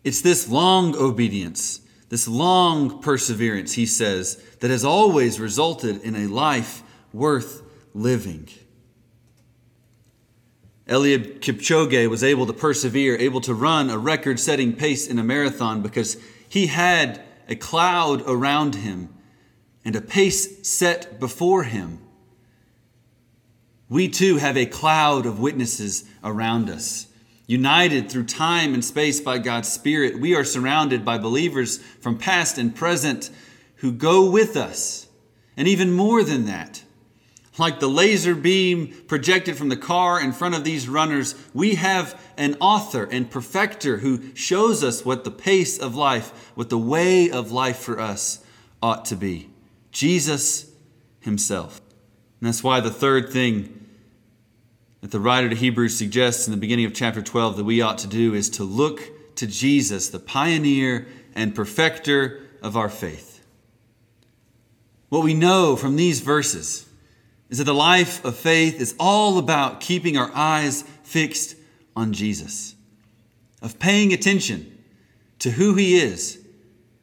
It's 0.03 0.23
this 0.23 0.49
long 0.49 0.97
obedience, 0.97 1.81
this 2.09 2.27
long 2.27 3.03
perseverance, 3.03 3.75
he 3.75 3.85
says, 3.85 4.43
that 4.61 4.71
has 4.71 4.85
always 4.85 5.39
resulted 5.39 6.03
in 6.03 6.17
a 6.17 6.27
life 6.27 6.83
worth 7.13 7.63
living. 7.95 8.49
Eliud 10.89 11.41
Kipchoge 11.41 12.09
was 12.09 12.25
able 12.25 12.47
to 12.47 12.53
persevere, 12.53 13.17
able 13.17 13.41
to 13.43 13.55
run 13.55 13.91
a 13.91 13.99
record 13.99 14.41
setting 14.41 14.73
pace 14.73 15.07
in 15.07 15.19
a 15.19 15.25
marathon 15.25 15.83
because 15.83 16.17
he 16.49 16.67
had 16.67 17.23
a 17.49 17.55
cloud 17.55 18.23
around 18.27 18.75
him 18.77 19.09
and 19.85 19.97
a 19.97 20.01
pace 20.01 20.67
set 20.69 21.19
before 21.19 21.65
him. 21.65 22.01
We 23.89 24.09
too 24.09 24.37
have 24.37 24.57
a 24.57 24.67
cloud 24.67 25.27
of 25.27 25.41
witnesses 25.41 26.05
around 26.23 26.71
us. 26.71 27.07
United 27.47 28.09
through 28.09 28.25
time 28.25 28.73
and 28.75 28.85
space 28.85 29.21
by 29.21 29.39
God's 29.39 29.73
Spirit, 29.73 30.21
we 30.21 30.37
are 30.37 30.45
surrounded 30.45 31.05
by 31.05 31.19
believers 31.19 31.79
from 31.79 32.17
past 32.17 32.57
and 32.57 32.75
present 32.75 33.31
who 33.77 33.91
go 33.91 34.31
with 34.31 34.57
us. 34.57 35.09
And 35.57 35.67
even 35.67 35.91
more 35.91 36.23
than 36.23 36.45
that, 36.45 36.85
like 37.59 37.81
the 37.81 37.89
laser 37.89 38.37
beam 38.37 38.95
projected 39.09 39.57
from 39.57 39.71
the 39.71 39.77
car 39.77 40.21
in 40.21 40.33
front 40.33 40.55
of 40.55 40.63
these 40.63 40.89
runners, 40.89 41.35
we 41.53 41.75
have 41.75 42.19
an 42.37 42.57
author 42.61 43.09
and 43.11 43.29
perfecter 43.29 43.99
who 43.99 44.35
shows 44.37 44.85
us 44.85 45.05
what 45.05 45.25
the 45.25 45.33
pace 45.33 45.77
of 45.79 45.97
life, 45.97 46.53
what 46.55 46.71
the 46.71 46.79
way 46.79 47.29
of 47.29 47.51
life 47.51 47.79
for 47.79 47.99
us 47.99 48.45
ought 48.81 49.05
to 49.07 49.17
be 49.17 49.50
Jesus 49.91 50.71
Himself. 51.21 51.81
And 52.41 52.49
that's 52.49 52.65
why 52.65 52.81
the 52.81 52.91
third 52.91 53.31
thing 53.31 53.77
that 55.01 55.11
the 55.11 55.21
writer 55.21 55.49
to 55.49 55.57
Hebrews 55.57 55.97
suggests 55.97 56.47
in 56.47 56.53
the 56.53 56.59
beginning 56.59 56.85
of 56.85 56.95
chapter 56.95 57.23
12 57.23 57.57
that 57.57 57.65
we 57.65 57.81
ought 57.81 57.99
to 57.99 58.07
do 58.07 58.35
is 58.35 58.51
to 58.51 58.65
look 58.65 59.01
to 59.37 59.47
Jesus, 59.47 60.09
the 60.09 60.19
pioneer 60.19 61.07
and 61.35 61.55
perfecter 61.55 62.41
of 62.63 62.77
our 62.77 62.89
faith. 62.89 63.45
What 65.09 65.25
we 65.25 65.35
know 65.35 65.77
from 65.77 65.97
these 65.97 66.21
verses 66.21 66.89
is 67.49 67.59
that 67.59 67.65
the 67.65 67.75
life 67.75 68.25
of 68.25 68.37
faith 68.37 68.81
is 68.81 68.95
all 68.99 69.39
about 69.39 69.81
keeping 69.81 70.17
our 70.17 70.31
eyes 70.35 70.85
fixed 71.03 71.57
on 71.97 72.13
Jesus, 72.13 72.77
of 73.61 73.79
paying 73.79 74.13
attention 74.13 74.79
to 75.41 75.51
who 75.51 75.75
He 75.75 75.97
is, 75.97 76.39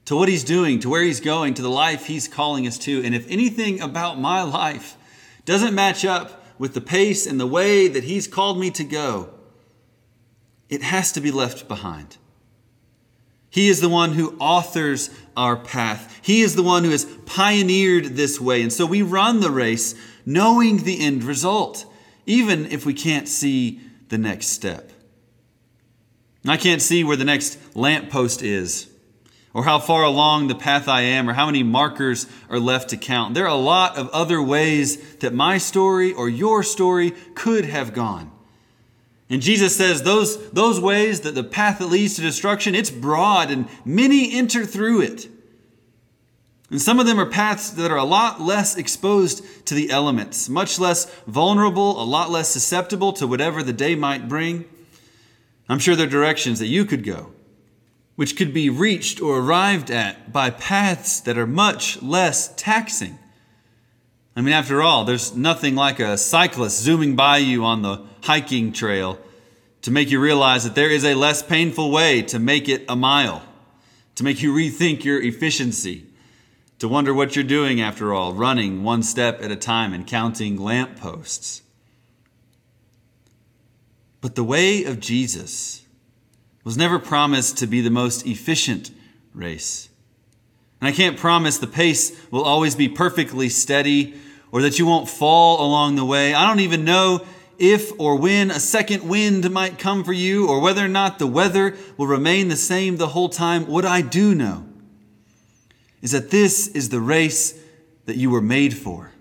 to 0.08 0.16
what 0.16 0.30
He's 0.30 0.46
doing, 0.46 0.80
to 0.80 0.90
where 0.90 1.04
He's 1.04 1.20
going, 1.20 1.54
to 1.56 1.62
the 1.62 1.70
life 1.70 2.06
He's 2.06 2.30
calling 2.30 2.66
us 2.66 2.78
to. 2.80 3.04
And 3.04 3.14
if 3.14 3.30
anything 3.30 3.82
about 3.82 4.20
my 4.20 4.42
life 4.42 4.96
doesn't 5.44 5.76
match 5.76 6.06
up 6.06 6.44
with 6.58 6.74
the 6.74 6.82
pace 6.82 7.28
and 7.28 7.40
the 7.40 7.46
way 7.46 7.90
that 7.90 8.06
He's 8.06 8.26
called 8.26 8.58
me 8.58 8.72
to 8.72 8.86
go, 8.86 9.30
it 10.70 10.82
has 10.82 11.12
to 11.12 11.22
be 11.22 11.30
left 11.30 11.68
behind. 11.68 12.18
He 13.50 13.68
is 13.68 13.82
the 13.82 13.90
one 13.90 14.14
who 14.14 14.38
authors 14.40 15.10
our 15.36 15.58
path. 15.58 16.20
He 16.22 16.42
is 16.42 16.56
the 16.56 16.64
one 16.64 16.86
who 16.86 16.92
has 16.92 17.06
pioneered 17.26 18.16
this 18.16 18.40
way. 18.40 18.62
And 18.62 18.72
so 18.72 18.86
we 18.86 19.02
run 19.02 19.42
the 19.42 19.52
race 19.52 19.94
knowing 20.26 20.84
the 20.84 21.02
end 21.02 21.26
result, 21.26 21.86
even 22.26 22.66
if 22.72 22.86
we 22.86 22.94
can't 22.94 23.28
see 23.28 23.82
the 24.08 24.18
next 24.18 24.48
step. 24.48 24.90
I 26.46 26.56
can't 26.56 26.82
see 26.82 27.04
where 27.04 27.18
the 27.18 27.26
next 27.26 27.58
lamppost 27.76 28.42
is, 28.42 28.90
or 29.58 29.64
how 29.64 29.80
far 29.80 30.04
along 30.04 30.46
the 30.46 30.54
path 30.54 30.88
I 30.88 31.02
am, 31.02 31.28
or 31.28 31.34
how 31.34 31.48
many 31.48 31.64
markers 31.64 32.28
are 32.48 32.60
left 32.60 32.90
to 32.90 32.98
count. 32.98 33.34
There 33.34 33.46
are 33.46 33.48
a 33.48 33.56
lot 33.56 33.98
of 33.98 34.08
other 34.10 34.40
ways 34.40 35.16
that 35.16 35.34
my 35.34 35.58
story 35.58 36.14
or 36.14 36.30
your 36.30 36.62
story 36.62 37.16
could 37.34 37.66
have 37.66 37.92
gone. 37.92 38.30
And 39.32 39.42
Jesus 39.42 39.76
says 39.76 40.04
those, 40.04 40.52
those 40.52 40.80
ways 40.80 41.22
that 41.22 41.34
the 41.34 41.44
path 41.44 41.80
that 41.80 41.88
leads 41.88 42.18
to 42.18 42.22
destruction, 42.22 42.76
it's 42.76 42.92
broad 42.92 43.50
and 43.50 43.68
many 43.84 44.32
enter 44.32 44.64
through 44.64 45.02
it. 45.02 45.28
And 46.70 46.80
some 46.80 47.00
of 47.00 47.08
them 47.08 47.20
are 47.20 47.26
paths 47.26 47.72
that 47.72 47.90
are 47.90 47.98
a 47.98 48.04
lot 48.04 48.40
less 48.40 48.78
exposed 48.78 49.44
to 49.66 49.74
the 49.74 49.90
elements, 49.90 50.48
much 50.50 50.78
less 50.78 51.06
vulnerable, 51.26 52.00
a 52.00 52.06
lot 52.06 52.30
less 52.30 52.50
susceptible 52.50 53.12
to 53.14 53.26
whatever 53.26 53.64
the 53.64 53.74
day 53.74 53.96
might 53.96 54.30
bring. 54.30 54.66
I'm 55.68 55.80
sure 55.80 55.96
there 55.96 56.06
are 56.06 56.12
directions 56.12 56.60
that 56.60 56.68
you 56.68 56.86
could 56.86 57.04
go, 57.04 57.32
which 58.18 58.36
could 58.36 58.52
be 58.52 58.70
reached 58.70 59.22
or 59.22 59.38
arrived 59.38 59.90
at 59.90 60.34
by 60.34 60.50
paths 60.50 61.22
that 61.22 61.38
are 61.38 61.48
much 61.48 62.02
less 62.02 62.54
taxing. 62.56 63.18
I 64.36 64.42
mean, 64.42 64.54
after 64.54 64.82
all, 64.82 65.06
there's 65.06 65.36
nothing 65.36 65.76
like 65.76 66.00
a 66.00 66.18
cyclist 66.18 66.82
zooming 66.82 67.16
by 67.16 67.38
you 67.38 67.64
on 67.64 67.84
the 67.84 68.04
hiking 68.24 68.74
trail 68.74 69.20
to 69.84 69.92
make 69.92 70.10
you 70.10 70.20
realize 70.20 70.64
that 70.64 70.74
there 70.74 70.90
is 70.90 71.06
a 71.06 71.14
less 71.14 71.44
painful 71.44 71.92
way 71.92 72.24
to 72.24 72.40
make 72.40 72.68
it 72.68 72.84
a 72.90 72.96
mile, 72.96 73.44
to 74.16 74.24
make 74.24 74.42
you 74.42 74.52
rethink 74.52 75.04
your 75.04 75.22
efficiency 75.22 76.08
to 76.80 76.88
wonder 76.88 77.14
what 77.14 77.36
you're 77.36 77.46
doing 77.46 77.82
after 77.82 78.14
all, 78.14 78.34
running 78.34 78.84
one 78.84 79.04
step 79.04 79.44
at 79.44 79.52
a 79.52 79.56
time 79.56 79.94
and 79.94 80.06
counting 80.06 80.58
lampposts. 80.58 81.62
But 84.22 84.36
the 84.36 84.44
way 84.44 84.84
of 84.86 85.00
Jesus 85.00 85.84
was 86.68 86.76
never 86.76 87.00
promised 87.00 87.60
to 87.60 87.66
be 87.66 87.80
the 87.80 87.90
most 87.90 88.28
efficient 88.28 88.92
race. 89.34 89.88
And 90.82 90.90
I 90.90 90.92
can't 90.92 91.18
promise 91.18 91.60
the 91.60 91.66
pace 91.66 92.12
will 92.30 92.44
always 92.44 92.76
be 92.76 92.90
perfectly 92.90 93.48
steady 93.48 94.16
or 94.52 94.62
that 94.64 94.78
you 94.78 94.86
won't 94.86 95.08
fall 95.08 95.66
along 95.66 95.96
the 95.96 96.04
way. 96.04 96.34
I 96.34 96.46
don't 96.46 96.60
even 96.60 96.84
know 96.84 97.26
if 97.58 97.98
or 97.98 98.18
when 98.18 98.52
a 98.52 98.60
second 98.60 99.08
wind 99.08 99.50
might 99.50 99.80
come 99.80 100.04
for 100.04 100.12
you 100.12 100.50
or 100.50 100.60
whether 100.60 100.84
or 100.84 100.90
not 100.90 101.20
the 101.20 101.26
weather 101.26 101.78
will 101.96 102.08
remain 102.08 102.50
the 102.50 102.58
same 102.58 102.98
the 102.98 103.08
whole 103.08 103.30
time. 103.30 103.66
What 103.68 103.86
I 103.86 104.02
do 104.02 104.36
know 104.36 104.66
is 106.02 106.12
that 106.12 106.32
this 106.32 106.68
is 106.68 106.90
the 106.90 107.00
race 107.00 107.58
that 108.08 108.18
you 108.18 108.30
were 108.30 108.42
made 108.42 108.76
for. 108.76 109.14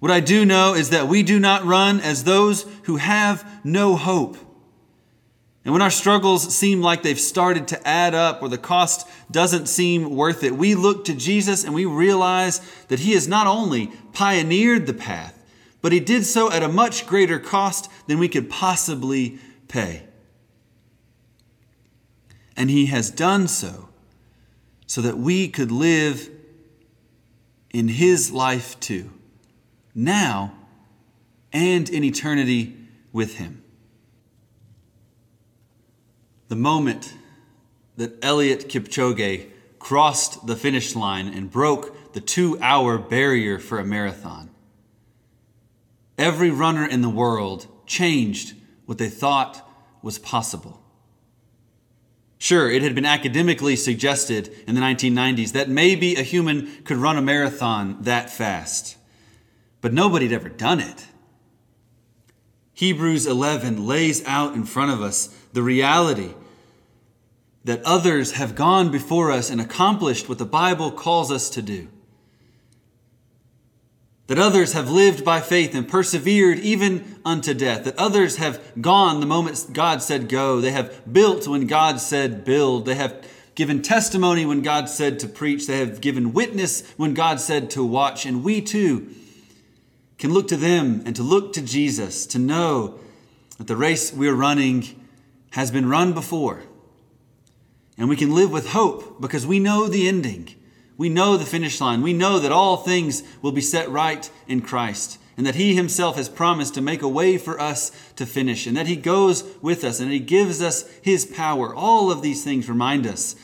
What 0.00 0.10
I 0.10 0.20
do 0.20 0.44
know 0.44 0.74
is 0.74 0.90
that 0.90 1.08
we 1.08 1.22
do 1.22 1.40
not 1.40 1.64
run 1.64 1.98
as 1.98 2.24
those 2.24 2.66
who 2.82 2.96
have 2.96 3.64
no 3.64 3.96
hope. 3.96 4.36
And 5.64 5.72
when 5.72 5.82
our 5.82 5.90
struggles 5.90 6.54
seem 6.54 6.80
like 6.80 7.02
they've 7.02 7.20
started 7.20 7.68
to 7.68 7.88
add 7.88 8.14
up 8.14 8.42
or 8.42 8.48
the 8.48 8.56
cost 8.56 9.06
doesn't 9.30 9.66
seem 9.66 10.16
worth 10.16 10.42
it, 10.42 10.56
we 10.56 10.74
look 10.74 11.04
to 11.04 11.14
Jesus 11.14 11.64
and 11.64 11.74
we 11.74 11.84
realize 11.84 12.60
that 12.88 13.00
He 13.00 13.12
has 13.12 13.28
not 13.28 13.46
only 13.46 13.88
pioneered 14.12 14.86
the 14.86 14.94
path, 14.94 15.36
but 15.82 15.92
He 15.92 16.00
did 16.00 16.24
so 16.24 16.50
at 16.50 16.62
a 16.62 16.68
much 16.68 17.06
greater 17.06 17.38
cost 17.38 17.90
than 18.06 18.18
we 18.18 18.28
could 18.28 18.48
possibly 18.48 19.38
pay. 19.68 20.04
And 22.56 22.70
He 22.70 22.86
has 22.86 23.10
done 23.10 23.46
so 23.46 23.90
so 24.86 25.02
that 25.02 25.18
we 25.18 25.46
could 25.46 25.70
live 25.70 26.30
in 27.70 27.88
His 27.88 28.32
life 28.32 28.80
too, 28.80 29.12
now 29.94 30.54
and 31.52 31.88
in 31.90 32.02
eternity 32.02 32.76
with 33.12 33.36
Him. 33.36 33.62
The 36.50 36.56
moment 36.56 37.14
that 37.96 38.20
Eliud 38.22 38.64
Kipchoge 38.64 39.46
crossed 39.78 40.48
the 40.48 40.56
finish 40.56 40.96
line 40.96 41.28
and 41.28 41.48
broke 41.48 42.12
the 42.12 42.20
two 42.20 42.58
hour 42.60 42.98
barrier 42.98 43.60
for 43.60 43.78
a 43.78 43.84
marathon, 43.84 44.50
every 46.18 46.50
runner 46.50 46.84
in 46.84 47.02
the 47.02 47.08
world 47.08 47.68
changed 47.86 48.54
what 48.84 48.98
they 48.98 49.08
thought 49.08 49.64
was 50.02 50.18
possible. 50.18 50.82
Sure, 52.38 52.68
it 52.68 52.82
had 52.82 52.96
been 52.96 53.06
academically 53.06 53.76
suggested 53.76 54.52
in 54.66 54.74
the 54.74 54.80
1990s 54.80 55.52
that 55.52 55.68
maybe 55.68 56.16
a 56.16 56.22
human 56.22 56.82
could 56.82 56.96
run 56.96 57.16
a 57.16 57.22
marathon 57.22 57.96
that 58.00 58.28
fast, 58.28 58.96
but 59.80 59.92
nobody 59.92 60.26
had 60.26 60.34
ever 60.34 60.48
done 60.48 60.80
it. 60.80 61.06
Hebrews 62.74 63.24
11 63.28 63.86
lays 63.86 64.24
out 64.26 64.54
in 64.54 64.64
front 64.64 64.90
of 64.90 65.00
us 65.00 65.36
the 65.52 65.62
reality 65.62 66.34
that 67.64 67.82
others 67.84 68.32
have 68.32 68.54
gone 68.54 68.90
before 68.90 69.30
us 69.30 69.50
and 69.50 69.60
accomplished 69.60 70.28
what 70.28 70.38
the 70.38 70.46
Bible 70.46 70.90
calls 70.90 71.30
us 71.30 71.50
to 71.50 71.62
do 71.62 71.88
that 74.30 74.38
others 74.38 74.74
have 74.74 74.88
lived 74.88 75.24
by 75.24 75.40
faith 75.40 75.74
and 75.74 75.88
persevered 75.88 76.56
even 76.60 77.20
unto 77.24 77.52
death, 77.52 77.82
that 77.82 77.98
others 77.98 78.36
have 78.36 78.60
gone 78.80 79.18
the 79.18 79.26
moment 79.26 79.66
God 79.72 80.04
said 80.04 80.28
go, 80.28 80.60
they 80.60 80.70
have 80.70 81.12
built 81.12 81.48
when 81.48 81.66
God 81.66 81.98
said 81.98 82.44
build, 82.44 82.86
they 82.86 82.94
have 82.94 83.26
given 83.56 83.82
testimony 83.82 84.46
when 84.46 84.62
God 84.62 84.88
said 84.88 85.18
to 85.18 85.26
preach. 85.26 85.66
They 85.66 85.78
have 85.78 86.00
given 86.00 86.32
witness 86.32 86.88
when 86.96 87.12
God 87.12 87.40
said 87.40 87.70
to 87.70 87.84
watch. 87.84 88.24
And 88.24 88.44
we 88.44 88.60
too 88.60 89.12
can 90.16 90.32
look 90.32 90.46
to 90.48 90.56
them 90.56 91.02
and 91.04 91.16
to 91.16 91.22
look 91.22 91.52
to 91.54 91.62
Jesus 91.62 92.24
to 92.26 92.38
know 92.38 93.00
that 93.58 93.66
the 93.66 93.76
race 93.76 94.12
we're 94.12 94.32
running 94.32 94.99
has 95.50 95.70
been 95.70 95.88
run 95.88 96.12
before. 96.12 96.62
And 97.98 98.08
we 98.08 98.16
can 98.16 98.34
live 98.34 98.50
with 98.50 98.68
hope 98.68 99.20
because 99.20 99.46
we 99.46 99.58
know 99.58 99.86
the 99.86 100.08
ending. 100.08 100.54
We 100.96 101.08
know 101.08 101.36
the 101.36 101.46
finish 101.46 101.80
line. 101.80 102.02
We 102.02 102.12
know 102.12 102.38
that 102.38 102.52
all 102.52 102.78
things 102.78 103.22
will 103.42 103.52
be 103.52 103.60
set 103.60 103.88
right 103.90 104.30
in 104.46 104.60
Christ 104.60 105.18
and 105.36 105.46
that 105.46 105.54
He 105.54 105.74
Himself 105.74 106.16
has 106.16 106.28
promised 106.28 106.74
to 106.74 106.82
make 106.82 107.02
a 107.02 107.08
way 107.08 107.38
for 107.38 107.58
us 107.58 107.90
to 108.16 108.26
finish 108.26 108.66
and 108.66 108.76
that 108.76 108.86
He 108.86 108.96
goes 108.96 109.44
with 109.62 109.84
us 109.84 109.98
and 109.98 110.12
He 110.12 110.18
gives 110.18 110.60
us 110.60 110.86
His 111.02 111.24
power. 111.24 111.74
All 111.74 112.10
of 112.10 112.22
these 112.22 112.44
things 112.44 112.68
remind 112.68 113.06
us 113.06 113.36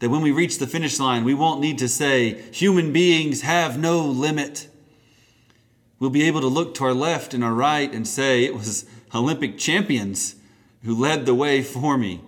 that 0.00 0.10
when 0.10 0.22
we 0.22 0.32
reach 0.32 0.58
the 0.58 0.66
finish 0.66 0.98
line, 0.98 1.24
we 1.24 1.34
won't 1.34 1.60
need 1.60 1.78
to 1.78 1.88
say, 1.88 2.42
human 2.50 2.92
beings 2.92 3.42
have 3.42 3.78
no 3.78 4.00
limit. 4.00 4.68
We'll 6.00 6.10
be 6.10 6.24
able 6.24 6.40
to 6.40 6.48
look 6.48 6.74
to 6.74 6.84
our 6.84 6.94
left 6.94 7.34
and 7.34 7.44
our 7.44 7.54
right 7.54 7.92
and 7.92 8.06
say, 8.06 8.44
it 8.44 8.54
was 8.54 8.84
Olympic 9.14 9.56
champions 9.56 10.34
who 10.84 10.94
led 10.94 11.26
the 11.26 11.34
way 11.34 11.62
for 11.62 11.96
me. 11.98 12.20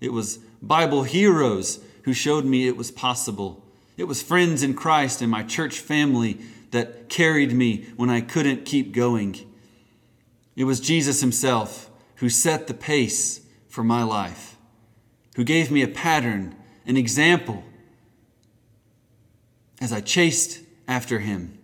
It 0.00 0.12
was 0.12 0.38
Bible 0.62 1.02
heroes 1.02 1.80
who 2.02 2.12
showed 2.12 2.44
me 2.44 2.66
it 2.66 2.76
was 2.76 2.90
possible. 2.90 3.62
It 3.96 4.04
was 4.04 4.22
friends 4.22 4.62
in 4.62 4.74
Christ 4.74 5.22
and 5.22 5.30
my 5.30 5.42
church 5.42 5.80
family 5.80 6.40
that 6.70 7.08
carried 7.08 7.52
me 7.52 7.86
when 7.96 8.10
I 8.10 8.20
couldn't 8.20 8.64
keep 8.64 8.92
going. 8.92 9.36
It 10.54 10.64
was 10.64 10.80
Jesus 10.80 11.20
Himself 11.20 11.90
who 12.16 12.28
set 12.28 12.66
the 12.66 12.74
pace 12.74 13.40
for 13.68 13.84
my 13.84 14.02
life, 14.02 14.56
who 15.36 15.44
gave 15.44 15.70
me 15.70 15.82
a 15.82 15.88
pattern, 15.88 16.54
an 16.86 16.96
example, 16.96 17.64
as 19.80 19.92
I 19.92 20.00
chased 20.00 20.60
after 20.88 21.18
Him. 21.18 21.58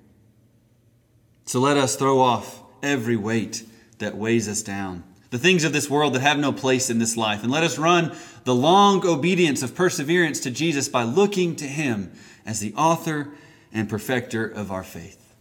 So 1.47 1.61
let 1.61 1.77
us 1.77 1.97
throw 1.97 2.21
off 2.21 2.63
every 2.83 3.17
weight 3.17 3.65
that 3.99 4.17
weighs 4.17 4.49
us 4.49 4.63
down, 4.63 5.05
the 5.33 5.39
things 5.39 5.65
of 5.65 5.73
this 5.73 5.89
world 5.89 6.13
that 6.13 6.21
have 6.21 6.39
no 6.39 6.53
place 6.53 6.91
in 6.91 6.99
this 6.99 7.17
life, 7.17 7.43
and 7.43 7.51
let 7.51 7.65
us 7.65 7.79
run 7.79 8.15
the 8.45 8.55
long 8.55 9.05
obedience 9.07 9.63
of 9.63 9.75
perseverance 9.75 10.39
to 10.41 10.51
Jesus 10.51 10.91
by 10.91 11.05
looking 11.05 11.57
to 11.57 11.65
Him 11.65 12.13
as 12.45 12.61
the 12.61 12.75
author 12.75 13.31
and 13.73 13.89
perfecter 13.89 14.47
of 14.47 14.71
our 14.71 14.85
faith. 14.85 15.35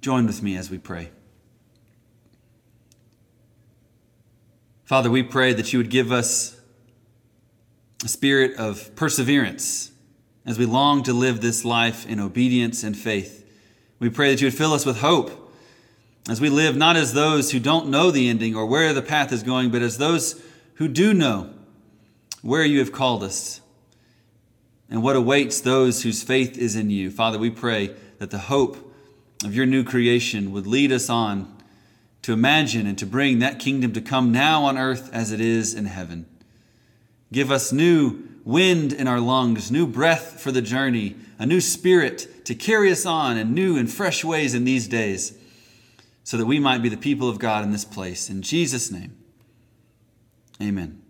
Join 0.00 0.26
with 0.26 0.42
me 0.42 0.56
as 0.56 0.68
we 0.68 0.76
pray. 0.76 1.10
Father, 4.82 5.08
we 5.08 5.22
pray 5.22 5.52
that 5.52 5.72
you 5.72 5.78
would 5.78 5.90
give 5.90 6.10
us 6.10 6.60
a 8.04 8.08
spirit 8.08 8.56
of 8.56 8.94
perseverance 8.96 9.92
as 10.44 10.58
we 10.58 10.66
long 10.66 11.04
to 11.04 11.12
live 11.12 11.40
this 11.40 11.64
life 11.64 12.04
in 12.08 12.18
obedience 12.18 12.82
and 12.82 12.96
faith. 12.96 13.48
We 14.00 14.10
pray 14.10 14.32
that 14.32 14.40
you 14.40 14.48
would 14.48 14.54
fill 14.54 14.72
us 14.72 14.84
with 14.84 14.98
hope 14.98 15.45
as 16.28 16.40
we 16.40 16.48
live 16.48 16.76
not 16.76 16.96
as 16.96 17.12
those 17.12 17.52
who 17.52 17.60
don't 17.60 17.88
know 17.88 18.10
the 18.10 18.28
ending 18.28 18.54
or 18.56 18.66
where 18.66 18.92
the 18.92 19.02
path 19.02 19.32
is 19.32 19.42
going, 19.42 19.70
but 19.70 19.82
as 19.82 19.98
those 19.98 20.42
who 20.74 20.88
do 20.88 21.14
know 21.14 21.50
where 22.42 22.64
you 22.64 22.78
have 22.78 22.92
called 22.92 23.22
us 23.22 23.60
and 24.88 25.02
what 25.02 25.16
awaits 25.16 25.60
those 25.60 26.02
whose 26.02 26.22
faith 26.22 26.56
is 26.58 26.76
in 26.76 26.90
you. 26.90 27.10
Father, 27.10 27.38
we 27.38 27.50
pray 27.50 27.94
that 28.18 28.30
the 28.30 28.38
hope 28.38 28.94
of 29.44 29.54
your 29.54 29.66
new 29.66 29.84
creation 29.84 30.52
would 30.52 30.66
lead 30.66 30.92
us 30.92 31.10
on 31.10 31.52
to 32.22 32.32
imagine 32.32 32.86
and 32.86 32.98
to 32.98 33.06
bring 33.06 33.38
that 33.38 33.58
kingdom 33.58 33.92
to 33.92 34.00
come 34.00 34.32
now 34.32 34.64
on 34.64 34.76
earth 34.76 35.10
as 35.12 35.32
it 35.32 35.40
is 35.40 35.74
in 35.74 35.84
heaven. 35.84 36.26
Give 37.32 37.50
us 37.50 37.72
new 37.72 38.28
wind 38.44 38.92
in 38.92 39.08
our 39.08 39.20
lungs, 39.20 39.70
new 39.70 39.86
breath 39.86 40.40
for 40.40 40.52
the 40.52 40.62
journey, 40.62 41.16
a 41.38 41.46
new 41.46 41.60
spirit 41.60 42.44
to 42.46 42.54
carry 42.54 42.90
us 42.90 43.04
on 43.04 43.36
in 43.36 43.54
new 43.54 43.76
and 43.76 43.90
fresh 43.90 44.24
ways 44.24 44.54
in 44.54 44.64
these 44.64 44.86
days, 44.88 45.36
so 46.26 46.36
that 46.36 46.44
we 46.44 46.58
might 46.58 46.82
be 46.82 46.88
the 46.88 46.96
people 46.96 47.28
of 47.28 47.38
God 47.38 47.62
in 47.62 47.70
this 47.70 47.84
place. 47.84 48.28
In 48.28 48.42
Jesus' 48.42 48.90
name, 48.90 49.16
amen. 50.60 51.00